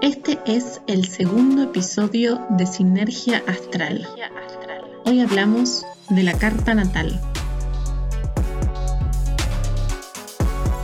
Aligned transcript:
Este 0.00 0.38
es 0.46 0.80
el 0.86 1.08
segundo 1.08 1.64
episodio 1.64 2.40
de 2.50 2.66
Sinergia 2.66 3.42
Astral. 3.48 4.06
Hoy 5.04 5.20
hablamos 5.20 5.84
de 6.08 6.22
la 6.22 6.34
carta 6.34 6.72
natal. 6.72 7.20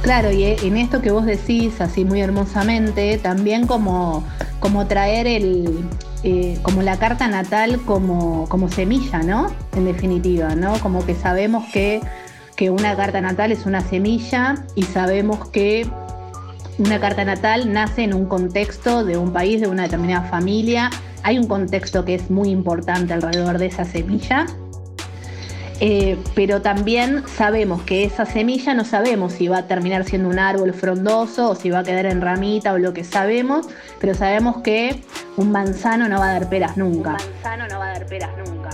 Claro, 0.03 0.33
y 0.33 0.43
en 0.43 0.77
esto 0.77 1.01
que 1.01 1.13
vos 1.13 1.27
decís 1.27 1.81
así 1.81 2.05
muy 2.05 2.23
hermosamente, 2.23 3.17
también 3.19 3.69
como, 3.69 4.25
como 4.59 4.89
traer 4.89 5.29
el, 5.29 5.89
eh, 6.25 6.59
como 6.63 6.83
la 6.83 6.99
carta 6.99 7.29
natal 7.29 7.81
como, 7.85 8.49
como 8.49 8.69
semilla, 8.69 9.23
¿no? 9.23 9.47
En 9.77 9.85
definitiva, 9.85 10.57
¿no? 10.57 10.77
Como 10.81 11.07
que 11.07 11.15
sabemos 11.15 11.65
que, 11.73 12.01
que 12.57 12.71
una 12.71 12.97
carta 12.97 13.21
natal 13.21 13.53
es 13.53 13.65
una 13.65 13.81
semilla 13.81 14.57
y 14.75 14.83
sabemos 14.83 15.51
que 15.51 15.89
una 16.79 17.01
carta 17.01 17.25
natal 17.25 17.73
nace 17.73 18.03
en 18.03 18.15
un 18.15 18.27
contexto 18.27 19.05
de 19.05 19.17
un 19.17 19.33
país, 19.33 19.61
de 19.61 19.69
una 19.69 19.85
determinada 19.85 20.29
familia. 20.29 20.91
Hay 21.23 21.39
un 21.39 21.47
contexto 21.47 22.05
que 22.05 22.15
es 22.15 22.31
muy 22.31 22.51
importante 22.51 23.13
alrededor 23.13 23.59
de 23.59 23.67
esa 23.67 23.85
semilla. 23.85 24.47
Eh, 25.81 26.17
pero 26.35 26.63
también 26.63 27.25
sabemos 27.27 27.83
que 27.83 28.05
esa 28.05 28.27
semilla 28.27 28.75
no 28.75 28.85
sabemos 28.85 29.33
si 29.33 29.49
va 29.49 29.59
a 29.59 29.67
terminar 29.67 30.05
siendo 30.05 30.29
un 30.29 30.39
árbol 30.39 30.73
frondoso 30.73 31.51
o 31.51 31.55
si 31.57 31.69
va 31.69 31.81
a 31.81 31.83
quedar 31.83 32.07
en 32.07 32.21
ramita 32.21 32.73
o 32.73 32.79
lo 32.79 32.95
que 32.95 33.03
sabemos, 33.03 33.67
pero 34.01 34.15
sabemos 34.15 34.59
que 34.63 35.03
un 35.37 35.51
manzano 35.51 36.09
no 36.09 36.21
va 36.21 36.31
a 36.31 36.33
dar 36.35 36.49
peras 36.49 36.77
nunca. 36.77 37.11
Un 37.11 37.43
manzano 37.43 37.67
no 37.69 37.79
va 37.81 37.87
a 37.87 37.93
dar 37.93 38.07
peras 38.07 38.31
nunca. 38.39 38.71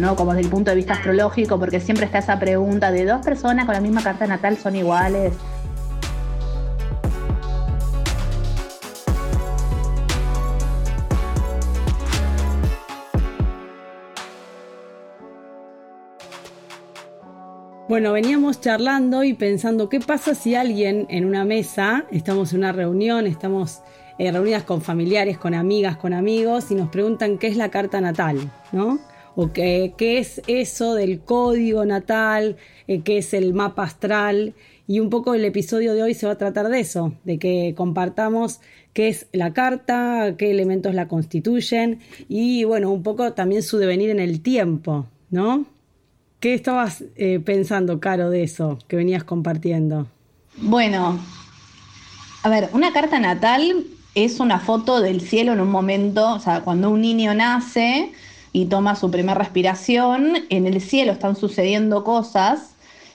¿no? 0.00 0.16
Como 0.16 0.32
desde 0.32 0.44
el 0.44 0.50
punto 0.50 0.70
de 0.70 0.76
vista 0.76 0.94
astrológico, 0.94 1.58
porque 1.58 1.80
siempre 1.80 2.04
está 2.06 2.18
esa 2.18 2.38
pregunta 2.38 2.90
de 2.90 3.06
dos 3.06 3.24
personas 3.24 3.64
con 3.64 3.74
la 3.74 3.80
misma 3.80 4.02
carta 4.02 4.26
natal 4.26 4.56
son 4.56 4.76
iguales. 4.76 5.32
Bueno, 17.94 18.12
veníamos 18.12 18.60
charlando 18.60 19.22
y 19.22 19.34
pensando 19.34 19.88
qué 19.88 20.00
pasa 20.00 20.34
si 20.34 20.56
alguien 20.56 21.06
en 21.10 21.24
una 21.24 21.44
mesa, 21.44 22.06
estamos 22.10 22.52
en 22.52 22.58
una 22.58 22.72
reunión, 22.72 23.24
estamos 23.28 23.82
eh, 24.18 24.32
reunidas 24.32 24.64
con 24.64 24.82
familiares, 24.82 25.38
con 25.38 25.54
amigas, 25.54 25.96
con 25.96 26.12
amigos, 26.12 26.72
y 26.72 26.74
nos 26.74 26.88
preguntan 26.88 27.38
qué 27.38 27.46
es 27.46 27.56
la 27.56 27.70
carta 27.70 28.00
natal, 28.00 28.50
¿no? 28.72 28.98
O 29.36 29.52
qué, 29.52 29.94
qué 29.96 30.18
es 30.18 30.42
eso 30.48 30.96
del 30.96 31.20
código 31.20 31.84
natal, 31.84 32.56
eh, 32.88 33.02
qué 33.02 33.18
es 33.18 33.32
el 33.32 33.54
mapa 33.54 33.84
astral. 33.84 34.54
Y 34.88 34.98
un 34.98 35.08
poco 35.08 35.34
el 35.34 35.44
episodio 35.44 35.94
de 35.94 36.02
hoy 36.02 36.14
se 36.14 36.26
va 36.26 36.32
a 36.32 36.38
tratar 36.38 36.70
de 36.70 36.80
eso, 36.80 37.14
de 37.22 37.38
que 37.38 37.74
compartamos 37.76 38.60
qué 38.92 39.06
es 39.06 39.28
la 39.30 39.52
carta, 39.52 40.34
qué 40.36 40.50
elementos 40.50 40.96
la 40.96 41.06
constituyen 41.06 42.00
y 42.28 42.64
bueno, 42.64 42.90
un 42.90 43.04
poco 43.04 43.34
también 43.34 43.62
su 43.62 43.78
devenir 43.78 44.10
en 44.10 44.18
el 44.18 44.40
tiempo, 44.40 45.06
¿no? 45.30 45.72
¿Qué 46.44 46.52
estabas 46.52 47.02
eh, 47.16 47.40
pensando, 47.42 48.00
Caro, 48.00 48.28
de 48.28 48.42
eso 48.42 48.78
que 48.86 48.96
venías 48.96 49.24
compartiendo? 49.24 50.08
Bueno, 50.58 51.18
a 52.42 52.48
ver, 52.50 52.68
una 52.74 52.92
carta 52.92 53.18
natal 53.18 53.86
es 54.14 54.40
una 54.40 54.60
foto 54.60 55.00
del 55.00 55.22
cielo 55.22 55.54
en 55.54 55.60
un 55.62 55.70
momento, 55.70 56.34
o 56.34 56.38
sea, 56.40 56.60
cuando 56.60 56.90
un 56.90 57.00
niño 57.00 57.32
nace 57.32 58.12
y 58.52 58.66
toma 58.66 58.94
su 58.94 59.10
primera 59.10 59.38
respiración, 59.38 60.34
en 60.50 60.66
el 60.66 60.82
cielo 60.82 61.12
están 61.12 61.34
sucediendo 61.34 62.04
cosas 62.04 62.74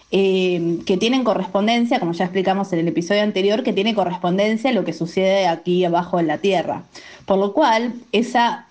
eh, 0.09 0.80
que 0.88 0.97
tienen 0.97 1.23
correspondencia, 1.23 2.00
como 2.00 2.13
ya 2.13 2.25
explicamos 2.25 2.73
en 2.73 2.80
el 2.80 2.88
episodio 2.88 3.22
anterior, 3.22 3.61
que 3.61 3.73
tiene 3.73 3.94
correspondencia 3.94 4.72
a 4.72 4.73
lo 4.73 4.83
que 4.83 4.94
sucede 4.94 5.45
aquí 5.45 5.85
abajo 5.85 6.19
en 6.19 6.25
la 6.25 6.39
Tierra. 6.39 6.85
Por 7.27 7.38
lo 7.38 7.53
cual, 7.53 7.94
esa 8.11 8.66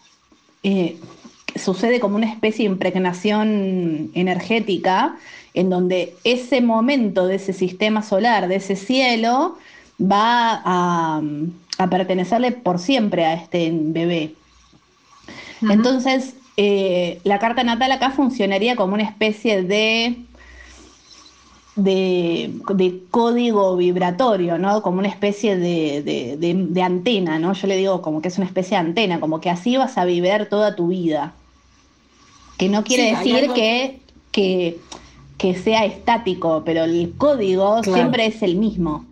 eh, 0.65 0.99
sucede 1.59 2.01
como 2.01 2.17
una 2.17 2.31
especie 2.31 2.67
de 2.67 2.73
impregnación 2.73 4.11
energética 4.15 5.17
en 5.55 5.71
donde 5.71 6.15
ese 6.25 6.61
momento 6.61 7.27
de 7.27 7.37
ese 7.37 7.53
sistema 7.53 8.03
solar, 8.03 8.49
de 8.49 8.57
ese 8.57 8.77
cielo, 8.77 9.59
va 10.01 10.63
a, 10.65 11.21
pertenecerle 11.91 12.53
por 12.53 12.79
siempre 12.79 13.25
a 13.25 13.35
este 13.35 13.71
bebé. 13.73 14.35
Entonces, 15.63 16.35
eh, 16.57 17.21
la 17.25 17.39
carta 17.39 17.63
natal 17.63 17.93
acá 17.93 18.11
funcionaría 18.11 18.75
como 18.75 18.95
una 18.95 19.05
especie 19.05 19.63
de, 19.63 20.17
de, 21.77 23.03
código 23.11 23.77
vibratorio, 23.77 24.59
¿no? 24.59 24.83
Como 24.83 24.99
una 24.99 25.09
especie 25.09 25.57
de, 25.57 26.37
de, 26.39 26.83
antena, 26.83 27.39
¿no? 27.39 27.53
Yo 27.53 27.67
le 27.69 27.77
digo 27.77 28.03
como 28.03 28.21
que 28.21 28.29
es 28.29 28.39
una 28.39 28.47
especie 28.47 28.77
de 28.77 28.87
antena, 28.87 29.21
como 29.21 29.41
que 29.41 29.51
así 29.51 29.77
vas 29.77 29.99
a 29.99 30.05
vivir 30.05 30.49
toda 30.49 30.75
tu 30.75 30.89
vida. 30.89 31.35
Que 32.59 32.69
no 32.69 32.85
quiere 32.85 33.17
decir 33.17 33.51
que, 34.33 34.79
que, 35.39 35.55
sea 35.55 35.85
estático, 35.85 36.63
pero 36.65 36.85
el 36.85 37.15
código 37.17 37.83
siempre 37.83 38.27
es 38.27 38.43
el 38.43 38.57
mismo. 38.57 39.07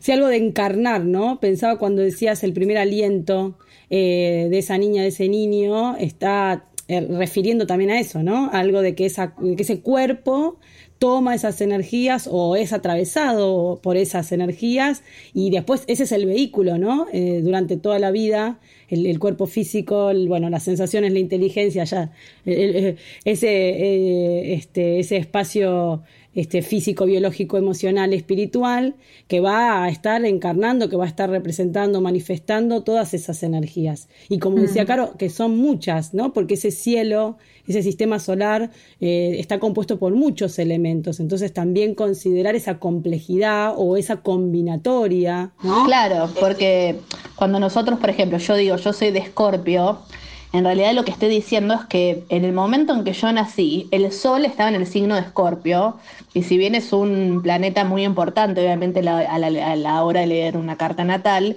Sí, 0.00 0.12
algo 0.12 0.26
de 0.26 0.36
encarnar, 0.36 1.04
¿no? 1.04 1.40
Pensaba 1.40 1.78
cuando 1.78 2.02
decías 2.02 2.44
el 2.44 2.52
primer 2.52 2.76
aliento 2.76 3.56
eh, 3.88 4.48
de 4.50 4.58
esa 4.58 4.76
niña, 4.76 5.02
de 5.02 5.08
ese 5.08 5.28
niño, 5.28 5.96
está 5.96 6.66
eh, 6.88 7.00
refiriendo 7.00 7.66
también 7.66 7.90
a 7.90 7.98
eso, 7.98 8.22
¿no? 8.22 8.50
Algo 8.52 8.82
de 8.82 8.94
que, 8.94 9.06
esa, 9.06 9.34
que 9.34 9.62
ese 9.62 9.80
cuerpo 9.80 10.58
toma 10.98 11.34
esas 11.34 11.60
energías 11.60 12.28
o 12.30 12.56
es 12.56 12.72
atravesado 12.72 13.80
por 13.82 13.96
esas 13.96 14.32
energías 14.32 15.02
y 15.32 15.50
después 15.50 15.84
ese 15.86 16.04
es 16.04 16.12
el 16.12 16.26
vehículo, 16.26 16.76
¿no? 16.76 17.06
Eh, 17.12 17.40
durante 17.42 17.76
toda 17.76 17.98
la 17.98 18.10
vida 18.10 18.58
el, 18.94 19.18
cuerpo 19.18 19.46
físico, 19.46 20.12
bueno, 20.26 20.50
las 20.50 20.62
sensaciones, 20.62 21.12
la 21.12 21.18
inteligencia, 21.18 21.84
ya, 21.84 22.12
ese, 22.44 22.98
eh, 23.24 24.54
este, 24.54 25.00
ese 25.00 25.16
espacio 25.16 26.02
este, 26.34 26.62
físico, 26.62 27.06
biológico, 27.06 27.58
emocional, 27.58 28.12
espiritual, 28.12 28.96
que 29.28 29.40
va 29.40 29.84
a 29.84 29.88
estar 29.88 30.24
encarnando, 30.24 30.88
que 30.88 30.96
va 30.96 31.04
a 31.04 31.08
estar 31.08 31.30
representando, 31.30 32.00
manifestando 32.00 32.82
todas 32.82 33.14
esas 33.14 33.42
energías. 33.42 34.08
Y 34.28 34.38
como 34.38 34.56
decía 34.58 34.84
Caro, 34.84 35.14
que 35.16 35.30
son 35.30 35.56
muchas, 35.56 36.14
¿no? 36.14 36.32
Porque 36.32 36.54
ese 36.54 36.70
cielo, 36.70 37.36
ese 37.66 37.82
sistema 37.82 38.18
solar 38.18 38.70
eh, 39.00 39.36
está 39.38 39.58
compuesto 39.58 39.98
por 39.98 40.14
muchos 40.14 40.58
elementos. 40.58 41.20
Entonces 41.20 41.52
también 41.52 41.94
considerar 41.94 42.54
esa 42.54 42.78
complejidad 42.78 43.74
o 43.76 43.96
esa 43.96 44.16
combinatoria. 44.16 45.52
Claro, 45.86 46.30
porque 46.40 46.96
cuando 47.36 47.60
nosotros, 47.60 47.98
por 47.98 48.10
ejemplo, 48.10 48.38
yo 48.38 48.56
digo, 48.56 48.76
yo 48.76 48.92
soy 48.92 49.10
de 49.10 49.20
Escorpio, 49.20 50.00
en 50.54 50.62
realidad 50.62 50.94
lo 50.94 51.04
que 51.04 51.10
estoy 51.10 51.30
diciendo 51.30 51.74
es 51.74 51.84
que 51.86 52.24
en 52.28 52.44
el 52.44 52.52
momento 52.52 52.94
en 52.94 53.02
que 53.02 53.12
yo 53.12 53.32
nací, 53.32 53.88
el 53.90 54.12
Sol 54.12 54.44
estaba 54.44 54.68
en 54.68 54.76
el 54.76 54.86
signo 54.86 55.16
de 55.16 55.22
Escorpio, 55.22 55.96
y 56.32 56.44
si 56.44 56.56
bien 56.56 56.76
es 56.76 56.92
un 56.92 57.40
planeta 57.42 57.84
muy 57.84 58.04
importante, 58.04 58.60
obviamente 58.60 59.00
a, 59.00 59.38
la, 59.38 60.04
hora 60.04 60.20
de 60.20 60.28
leer 60.28 60.56
una 60.56 60.76
carta 60.76 61.02
natal, 61.02 61.56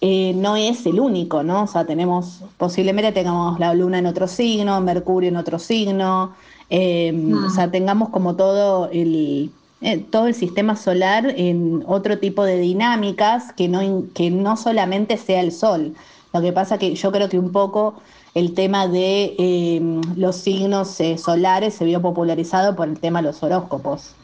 eh, 0.00 0.32
no 0.34 0.56
es 0.56 0.84
el 0.86 0.98
único, 0.98 1.44
¿no? 1.44 1.62
O 1.62 1.66
sea, 1.68 1.84
tenemos, 1.84 2.40
posiblemente 2.56 3.12
tengamos 3.12 3.60
la 3.60 3.74
Luna 3.74 4.00
en 4.00 4.06
otro 4.06 4.26
signo, 4.26 4.80
Mercurio 4.80 5.28
en 5.28 5.36
otro 5.36 5.60
signo, 5.60 6.34
em, 6.68 7.44
o 7.44 7.50
sea, 7.50 7.70
tengamos 7.70 8.08
como 8.08 8.34
todo 8.34 8.90
el, 8.90 9.52
eh, 9.82 9.98
todo 9.98 10.26
el 10.26 10.34
sistema 10.34 10.74
solar 10.74 11.32
en 11.36 11.84
otro 11.86 12.18
tipo 12.18 12.42
de 12.42 12.58
dinámicas 12.58 13.52
que 13.52 13.68
no, 13.68 14.02
que 14.14 14.32
no 14.32 14.56
solamente 14.56 15.16
sea 15.16 15.40
el 15.42 15.52
Sol. 15.52 15.94
Lo 16.32 16.40
que 16.40 16.52
pasa 16.52 16.78
que 16.78 16.96
yo 16.96 17.12
creo 17.12 17.28
que 17.28 17.38
un 17.38 17.52
poco 17.52 17.94
el 18.34 18.54
tema 18.54 18.88
de 18.88 19.34
em, 19.38 20.00
los 20.16 20.36
signos 20.36 20.98
eh, 21.00 21.18
solares 21.18 21.74
se 21.74 21.84
vio 21.84 22.00
popularizado 22.00 22.74
por 22.74 22.88
el 22.88 22.98
tema 22.98 23.20
de 23.20 23.28
los 23.28 23.42
horóscopos. 23.42 24.14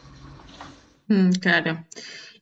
Mm, 1.07 1.31
claro. 1.33 1.85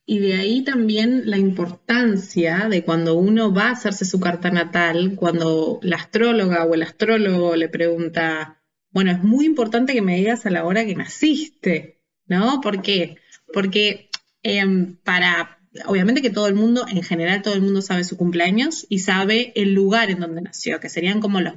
Y 0.05 0.19
de 0.19 0.35
ahí 0.35 0.63
también 0.63 1.23
la 1.25 1.37
importancia 1.37 2.69
de 2.69 2.83
cuando 2.85 3.15
uno 3.15 3.53
va 3.53 3.63
a 3.63 3.71
hacerse 3.71 4.05
su 4.05 4.21
carta 4.21 4.49
natal, 4.49 5.15
cuando 5.17 5.79
la 5.81 5.97
astróloga 5.97 6.63
o 6.63 6.73
el 6.75 6.83
astrólogo 6.83 7.57
le 7.57 7.67
pregunta, 7.67 8.61
bueno, 8.91 9.11
es 9.11 9.21
muy 9.21 9.45
importante 9.45 9.93
que 9.93 10.01
me 10.01 10.15
digas 10.15 10.45
a 10.45 10.49
la 10.49 10.63
hora 10.63 10.85
que 10.85 10.95
naciste, 10.95 11.99
¿no? 12.25 12.61
¿Por 12.61 12.81
qué? 12.81 13.17
Porque 13.51 14.09
em, 14.43 14.95
para 15.03 15.56
obviamente 15.85 16.21
que 16.21 16.29
todo 16.29 16.47
el 16.47 16.55
mundo, 16.55 16.85
en 16.87 17.03
general 17.03 17.41
todo 17.41 17.53
el 17.53 17.61
mundo 17.61 17.81
sabe 17.81 18.03
su 18.03 18.17
cumpleaños 18.17 18.85
y 18.89 18.99
sabe 18.99 19.51
el 19.55 19.73
lugar 19.73 20.09
en 20.09 20.19
donde 20.19 20.41
nació, 20.41 20.79
que 20.79 20.89
serían 20.89 21.19
como 21.21 21.41
los, 21.41 21.53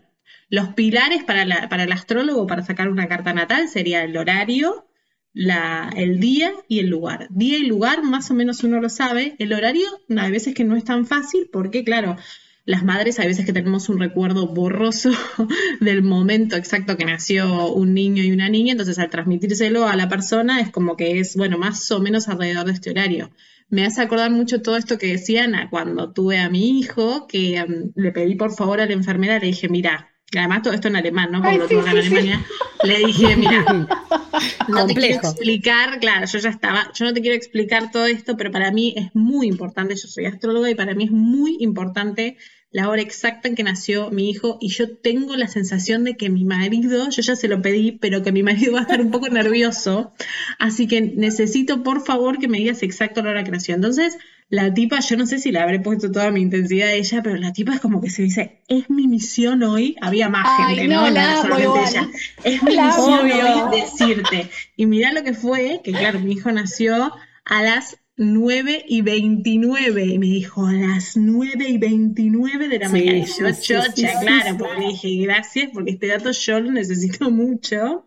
los 0.49 0.69
pilares 0.75 1.25
para, 1.25 1.69
para 1.69 1.85
el 1.85 1.93
astrólogo 1.93 2.47
para 2.47 2.63
sacar 2.63 2.89
una 2.89 3.09
carta 3.09 3.33
natal, 3.33 3.69
sería 3.69 4.03
el 4.05 4.17
horario, 4.17 4.87
la, 5.33 5.91
el 5.97 6.19
día 6.19 6.53
y 6.69 6.81
el 6.81 6.89
lugar. 6.89 7.29
Día 7.31 7.59
y 7.59 7.67
lugar 7.67 8.03
más 8.03 8.31
o 8.31 8.35
menos 8.35 8.65
uno 8.65 8.81
lo 8.81 8.89
sabe, 8.89 9.37
el 9.39 9.53
horario 9.53 9.87
hay 10.17 10.33
veces 10.33 10.55
que 10.55 10.65
no 10.65 10.77
es 10.77 10.85
tan 10.85 11.07
fácil 11.07 11.49
porque 11.53 11.85
claro, 11.85 12.17
las 12.65 12.85
madres 12.85 13.19
hay 13.19 13.29
veces 13.29 13.47
que 13.47 13.53
tenemos 13.53 13.89
un 13.89 13.99
recuerdo 13.99 14.49
borroso 14.49 15.11
del 15.81 16.03
momento 16.03 16.57
exacto 16.57 16.97
que 16.97 17.05
nació 17.05 17.73
un 17.73 17.95
niño 17.95 18.23
y 18.23 18.33
una 18.33 18.49
niña, 18.49 18.73
entonces 18.73 18.99
al 18.99 19.11
transmitírselo 19.11 19.87
a 19.87 19.97
la 19.97 20.09
persona 20.09 20.61
es 20.61 20.71
como 20.71 20.97
que 20.97 21.21
es, 21.21 21.37
bueno, 21.37 21.59
más 21.59 21.91
o 21.91 22.01
menos 22.01 22.29
alrededor 22.29 22.67
de 22.67 22.73
este 22.73 22.91
horario 22.91 23.31
me 23.71 23.85
hace 23.87 24.03
acordar 24.03 24.31
mucho 24.31 24.63
todo 24.63 24.77
esto 24.77 24.99
que 24.99 25.07
decían 25.09 25.55
cuando 25.71 26.13
tuve 26.13 26.39
a 26.39 26.51
mi 26.51 26.79
hijo, 26.81 27.27
que 27.27 27.57
em, 27.57 27.93
le 27.95 28.13
pedí 28.13 28.35
por 28.37 28.53
favor 28.55 28.81
a 28.81 28.87
la 28.87 28.93
enfermera, 28.93 29.39
le 29.39 29.47
dije, 29.47 29.69
mira, 29.69 30.10
además 30.39 30.63
todo 30.63 30.75
esto 30.75 30.89
en 30.89 30.97
alemán, 30.97 31.31
¿no? 31.33 31.43
Porque 31.43 31.59
lo 31.59 31.69
tuve 31.69 31.81
en 31.81 31.89
Alemania, 31.89 32.47
le 32.85 32.99
dije, 32.99 33.37
mira, 33.37 33.65
no 34.69 34.87
te 34.87 34.95
quiero 34.95 35.17
explicar, 35.17 35.99
claro, 35.99 36.27
yo 36.27 36.39
ya 36.39 36.51
estaba, 36.51 36.93
yo 36.95 37.05
no 37.05 37.13
te 37.13 37.21
quiero 37.21 37.37
explicar 37.37 37.91
todo 37.91 38.07
esto, 38.07 38.37
pero 38.37 38.51
para 38.51 38.71
mí 38.71 38.95
es 38.97 39.15
muy 39.15 39.49
importante, 39.49 39.95
yo 39.97 40.09
soy 40.09 40.27
astróloga 40.27 40.71
y 40.71 40.75
para 40.75 40.95
mí 40.95 41.05
es 41.05 41.11
muy 41.11 41.57
importante 41.61 42.37
la 42.73 42.89
hora 42.89 43.03
exacta 43.03 43.49
en 43.49 43.57
que 43.57 43.65
nació 43.65 44.11
mi 44.11 44.31
hijo 44.31 44.57
y 44.61 44.69
yo 44.69 44.97
tengo 44.97 45.37
la 45.37 45.49
sensación 45.49 46.05
de 46.05 46.17
que 46.17 46.31
mi 46.31 46.45
marido, 46.45 47.11
yo 47.11 47.23
ya 47.23 47.35
se 47.35 47.49
lo 47.49 47.61
pedí, 47.63 47.93
pero 47.93 48.23
que 48.23 48.31
mi 48.31 48.45
marido 48.45 48.75
va 48.75 48.81
a 48.81 48.83
estar 48.83 49.01
un 49.01 49.11
poco 49.11 49.29
nervioso, 49.29 50.13
así 50.59 50.87
que 50.87 51.01
necesito 51.01 51.83
por 51.83 52.05
favor 52.05 52.39
que 52.39 52.47
me 52.47 52.59
digas 52.59 52.83
exacto 52.83 53.23
la 53.23 53.31
hora 53.31 53.45
que 53.45 53.51
nació. 53.51 53.75
Entonces, 53.75 54.17
la 54.51 54.75
tipa, 54.75 54.99
yo 54.99 55.17
no 55.17 55.27
sé 55.27 55.39
si 55.39 55.53
le 55.53 55.61
habré 55.61 55.79
puesto 55.79 56.11
toda 56.11 56.33
mi 56.33 56.43
intensidad 56.43 56.89
a 56.89 56.93
ella, 56.93 57.23
pero 57.23 57.37
la 57.37 57.53
tipa 57.53 57.75
es 57.75 57.81
como 57.81 58.01
que 58.01 58.11
se 58.11 58.23
dice, 58.23 58.61
es 58.67 58.91
mi 58.91 59.07
misión 59.07 59.63
hoy, 59.63 59.97
había 60.01 60.29
más 60.29 60.67
gente, 60.67 60.89
¿no? 60.89 61.07
solamente 61.07 61.81
ella. 61.89 62.09
Es 62.43 62.63
mi 62.65 62.77
misión 62.77 63.31
hoy 63.31 63.81
decirte. 63.81 64.51
Y 64.77 64.87
mirá 64.87 65.13
lo 65.13 65.23
que 65.23 65.35
fue, 65.35 65.81
que 65.85 65.93
claro, 65.93 66.19
mi 66.19 66.33
hijo 66.33 66.51
nació 66.51 67.13
a 67.45 67.63
las 67.63 68.00
9 68.23 68.85
y 68.87 69.01
29. 69.01 70.05
Y 70.05 70.19
me 70.19 70.27
dijo, 70.27 70.67
a 70.67 70.75
las 70.75 71.17
9 71.17 71.67
y 71.71 71.79
29 71.79 72.69
de 72.69 72.79
la 72.79 72.89
mañana. 72.91 73.19
Y 73.19 73.25
yo, 73.25 73.51
chocha, 73.51 74.21
claro, 74.21 74.59
porque 74.59 74.79
le 74.79 74.87
dije, 74.89 75.17
gracias, 75.23 75.71
porque 75.73 75.93
este 75.93 76.09
dato 76.09 76.31
yo 76.31 76.61
lo 76.61 76.71
necesito 76.71 77.31
mucho. 77.31 78.05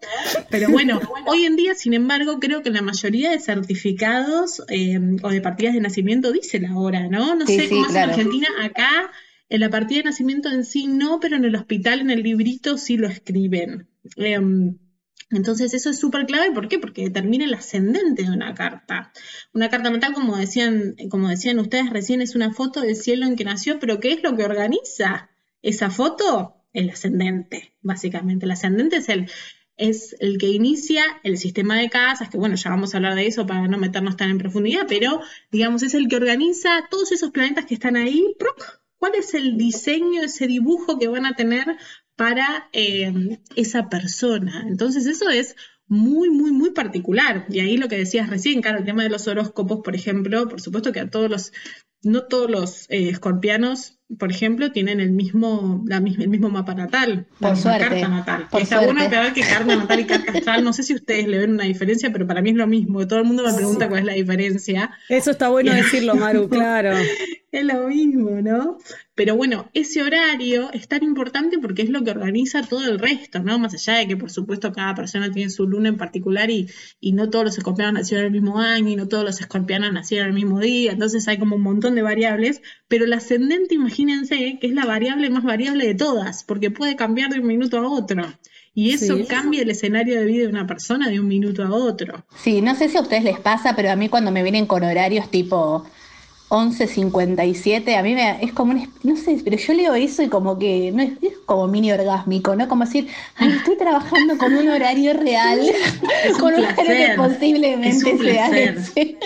Pero 0.51 0.69
bueno, 0.69 1.01
hoy 1.25 1.45
en 1.45 1.55
día, 1.55 1.73
sin 1.73 1.95
embargo, 1.95 2.39
creo 2.39 2.61
que 2.61 2.69
la 2.69 2.83
mayoría 2.83 3.31
de 3.31 3.39
certificados 3.39 4.61
eh, 4.69 4.99
o 5.23 5.29
de 5.29 5.41
partidas 5.41 5.73
de 5.73 5.81
nacimiento 5.81 6.31
dice 6.31 6.59
la 6.59 6.77
hora, 6.77 7.07
¿no? 7.07 7.33
No 7.35 7.47
sé 7.47 7.67
cómo 7.67 7.87
es 7.87 7.95
en 7.95 7.97
Argentina. 7.97 8.47
Acá, 8.61 9.11
en 9.49 9.61
la 9.61 9.71
partida 9.71 9.97
de 9.97 10.03
nacimiento 10.05 10.49
en 10.49 10.63
sí 10.63 10.85
no, 10.85 11.19
pero 11.19 11.37
en 11.37 11.45
el 11.45 11.55
hospital, 11.55 12.01
en 12.01 12.11
el 12.11 12.21
librito, 12.21 12.77
sí 12.77 12.97
lo 12.97 13.07
escriben. 13.07 13.87
Em, 14.15 14.77
entonces 15.33 15.73
eso 15.73 15.89
es 15.89 15.99
súper 15.99 16.25
clave, 16.25 16.51
¿por 16.51 16.67
qué? 16.67 16.79
Porque 16.79 17.03
determina 17.03 17.45
el 17.45 17.53
ascendente 17.53 18.23
de 18.23 18.31
una 18.31 18.53
carta. 18.53 19.11
Una 19.53 19.69
carta 19.69 19.89
natal, 19.89 20.13
como 20.13 20.37
decían, 20.37 20.95
como 21.09 21.29
decían 21.29 21.59
ustedes 21.59 21.89
recién, 21.89 22.21
es 22.21 22.35
una 22.35 22.53
foto 22.53 22.81
del 22.81 22.95
cielo 22.95 23.25
en 23.25 23.35
que 23.35 23.43
nació, 23.43 23.79
pero 23.79 23.99
¿qué 23.99 24.13
es 24.13 24.23
lo 24.23 24.35
que 24.35 24.45
organiza 24.45 25.29
esa 25.61 25.89
foto? 25.89 26.57
El 26.73 26.89
ascendente, 26.89 27.73
básicamente. 27.81 28.45
El 28.45 28.51
ascendente 28.51 28.97
es 28.97 29.09
el, 29.09 29.29
es 29.77 30.15
el 30.19 30.37
que 30.37 30.47
inicia 30.47 31.03
el 31.23 31.37
sistema 31.37 31.77
de 31.77 31.89
casas, 31.89 32.29
que 32.29 32.37
bueno, 32.37 32.55
ya 32.55 32.69
vamos 32.69 32.93
a 32.93 32.97
hablar 32.97 33.15
de 33.15 33.27
eso 33.27 33.45
para 33.45 33.67
no 33.67 33.77
meternos 33.77 34.17
tan 34.17 34.29
en 34.29 34.37
profundidad, 34.37 34.85
pero 34.87 35.21
digamos 35.51 35.83
es 35.83 35.93
el 35.93 36.07
que 36.07 36.15
organiza 36.15 36.87
todos 36.89 37.11
esos 37.11 37.31
planetas 37.31 37.65
que 37.65 37.73
están 37.73 37.95
ahí. 37.95 38.35
¿Cuál 38.97 39.15
es 39.15 39.33
el 39.33 39.57
diseño, 39.57 40.21
ese 40.21 40.47
dibujo 40.47 40.97
que 40.97 41.07
van 41.07 41.25
a 41.25 41.35
tener 41.35 41.77
para 42.15 42.69
eh, 42.73 43.39
esa 43.55 43.89
persona. 43.89 44.65
Entonces 44.67 45.05
eso 45.05 45.29
es 45.29 45.55
muy, 45.87 46.29
muy, 46.29 46.51
muy 46.51 46.71
particular. 46.71 47.45
Y 47.49 47.59
ahí 47.59 47.77
lo 47.77 47.87
que 47.87 47.97
decías 47.97 48.29
recién, 48.29 48.61
claro, 48.61 48.79
el 48.79 48.85
tema 48.85 49.03
de 49.03 49.09
los 49.09 49.27
horóscopos, 49.27 49.81
por 49.83 49.95
ejemplo, 49.95 50.47
por 50.47 50.61
supuesto 50.61 50.91
que 50.91 51.01
a 51.01 51.09
todos 51.09 51.29
los, 51.29 51.53
no 52.01 52.23
todos 52.23 52.49
los 52.49 52.89
eh, 52.89 53.09
escorpianos, 53.09 53.99
por 54.17 54.31
ejemplo, 54.31 54.71
tienen 54.71 54.99
el 54.99 55.11
mismo, 55.11 55.83
la, 55.87 55.97
el 55.97 56.29
mismo 56.29 56.49
mapa 56.49 56.75
natal, 56.75 57.27
la 57.39 57.51
misma 57.51 57.77
carta 57.77 58.07
natal. 58.07 58.47
Está 58.59 58.81
bueno 58.81 59.01
que 59.33 59.41
carta 59.41 59.75
natal 59.75 59.99
y 59.99 60.05
carta 60.05 60.31
astral. 60.31 60.63
No 60.63 60.73
sé 60.73 60.83
si 60.83 60.93
ustedes 60.93 61.27
le 61.27 61.39
ven 61.39 61.51
una 61.51 61.63
diferencia, 61.63 62.11
pero 62.11 62.27
para 62.27 62.41
mí 62.41 62.51
es 62.51 62.55
lo 62.55 62.67
mismo. 62.67 63.07
Todo 63.07 63.19
el 63.19 63.25
mundo 63.25 63.43
me 63.43 63.53
pregunta 63.53 63.87
cuál 63.87 64.01
es 64.01 64.05
la 64.05 64.13
diferencia. 64.13 64.91
Eso 65.09 65.31
está 65.31 65.49
bueno 65.49 65.73
decirlo, 65.73 66.15
Maru, 66.15 66.47
claro. 66.49 66.91
es 67.51 67.63
lo 67.65 67.87
mismo, 67.87 68.41
¿no? 68.41 68.77
Pero 69.15 69.35
bueno, 69.35 69.69
ese 69.73 70.01
horario 70.01 70.71
es 70.73 70.87
tan 70.87 71.03
importante 71.03 71.59
porque 71.59 71.83
es 71.83 71.89
lo 71.89 72.03
que 72.03 72.09
organiza 72.11 72.63
todo 72.63 72.85
el 72.85 72.97
resto, 72.97 73.43
¿no? 73.43 73.59
Más 73.59 73.73
allá 73.75 73.99
de 73.99 74.07
que, 74.07 74.17
por 74.17 74.31
supuesto, 74.31 74.71
cada 74.71 74.95
persona 74.95 75.31
tiene 75.31 75.51
su 75.51 75.67
luna 75.67 75.89
en 75.89 75.97
particular 75.97 76.49
y, 76.49 76.67
y 76.99 77.11
no 77.13 77.29
todos 77.29 77.45
los 77.45 77.57
escorpianos 77.57 77.93
nacieron 77.93 78.25
el 78.25 78.31
mismo 78.31 78.59
año 78.59 78.89
y 78.89 78.95
no 78.95 79.07
todos 79.07 79.23
los 79.23 79.39
escorpianos 79.39 79.93
nacieron 79.93 80.29
el 80.29 80.33
mismo 80.33 80.59
día, 80.59 80.93
entonces 80.93 81.27
hay 81.27 81.37
como 81.37 81.57
un 81.57 81.61
montón 81.61 81.93
de 81.93 82.01
variables, 82.01 82.61
pero 82.87 83.05
el 83.05 83.13
ascendente, 83.13 83.75
imagínense, 83.93 84.57
que 84.59 84.67
es 84.67 84.73
la 84.73 84.85
variable 84.85 85.29
más 85.29 85.43
variable 85.43 85.85
de 85.85 85.95
todas, 85.95 86.43
porque 86.43 86.71
puede 86.71 86.95
cambiar 86.95 87.29
de 87.29 87.39
un 87.39 87.47
minuto 87.47 87.77
a 87.77 87.87
otro. 87.87 88.23
Y 88.75 88.91
eso 88.91 89.15
cambia 89.27 89.61
el 89.61 89.69
escenario 89.69 90.19
de 90.19 90.25
vida 90.25 90.43
de 90.43 90.49
una 90.49 90.65
persona 90.65 91.07
de 91.09 91.19
un 91.19 91.27
minuto 91.27 91.63
a 91.63 91.71
otro. 91.71 92.25
Sí, 92.35 92.61
no 92.61 92.73
sé 92.73 92.89
si 92.89 92.97
a 92.97 93.01
ustedes 93.01 93.23
les 93.23 93.39
pasa, 93.39 93.75
pero 93.75 93.91
a 93.91 93.95
mí 93.95 94.09
cuando 94.09 94.31
me 94.31 94.41
vienen 94.41 94.65
con 94.65 94.83
horarios 94.83 95.29
tipo 95.29 95.85
11.57, 96.53 97.97
a 97.97 98.03
mí 98.03 98.13
me, 98.13 98.43
es 98.43 98.53
como 98.53 98.73
un, 98.73 98.87
no 99.01 99.15
sé, 99.15 99.41
pero 99.43 99.57
yo 99.57 99.73
leo 99.73 99.95
eso 99.95 100.21
y 100.21 100.27
como 100.27 100.59
que, 100.59 100.91
no 100.91 101.01
es, 101.01 101.13
como 101.47 101.67
mini 101.67 101.91
orgásmico, 101.91 102.55
¿no? 102.55 102.67
Como 102.67 102.85
decir, 102.85 103.07
ay, 103.37 103.53
estoy 103.57 103.75
trabajando 103.75 104.37
con 104.37 104.53
un 104.53 104.69
horario 104.69 105.13
real, 105.13 105.59
con 106.39 106.53
un, 106.53 106.63
horario 106.63 106.85
que 106.85 107.13
posiblemente 107.17 108.17
sea 108.19 108.49
ese. 108.49 109.17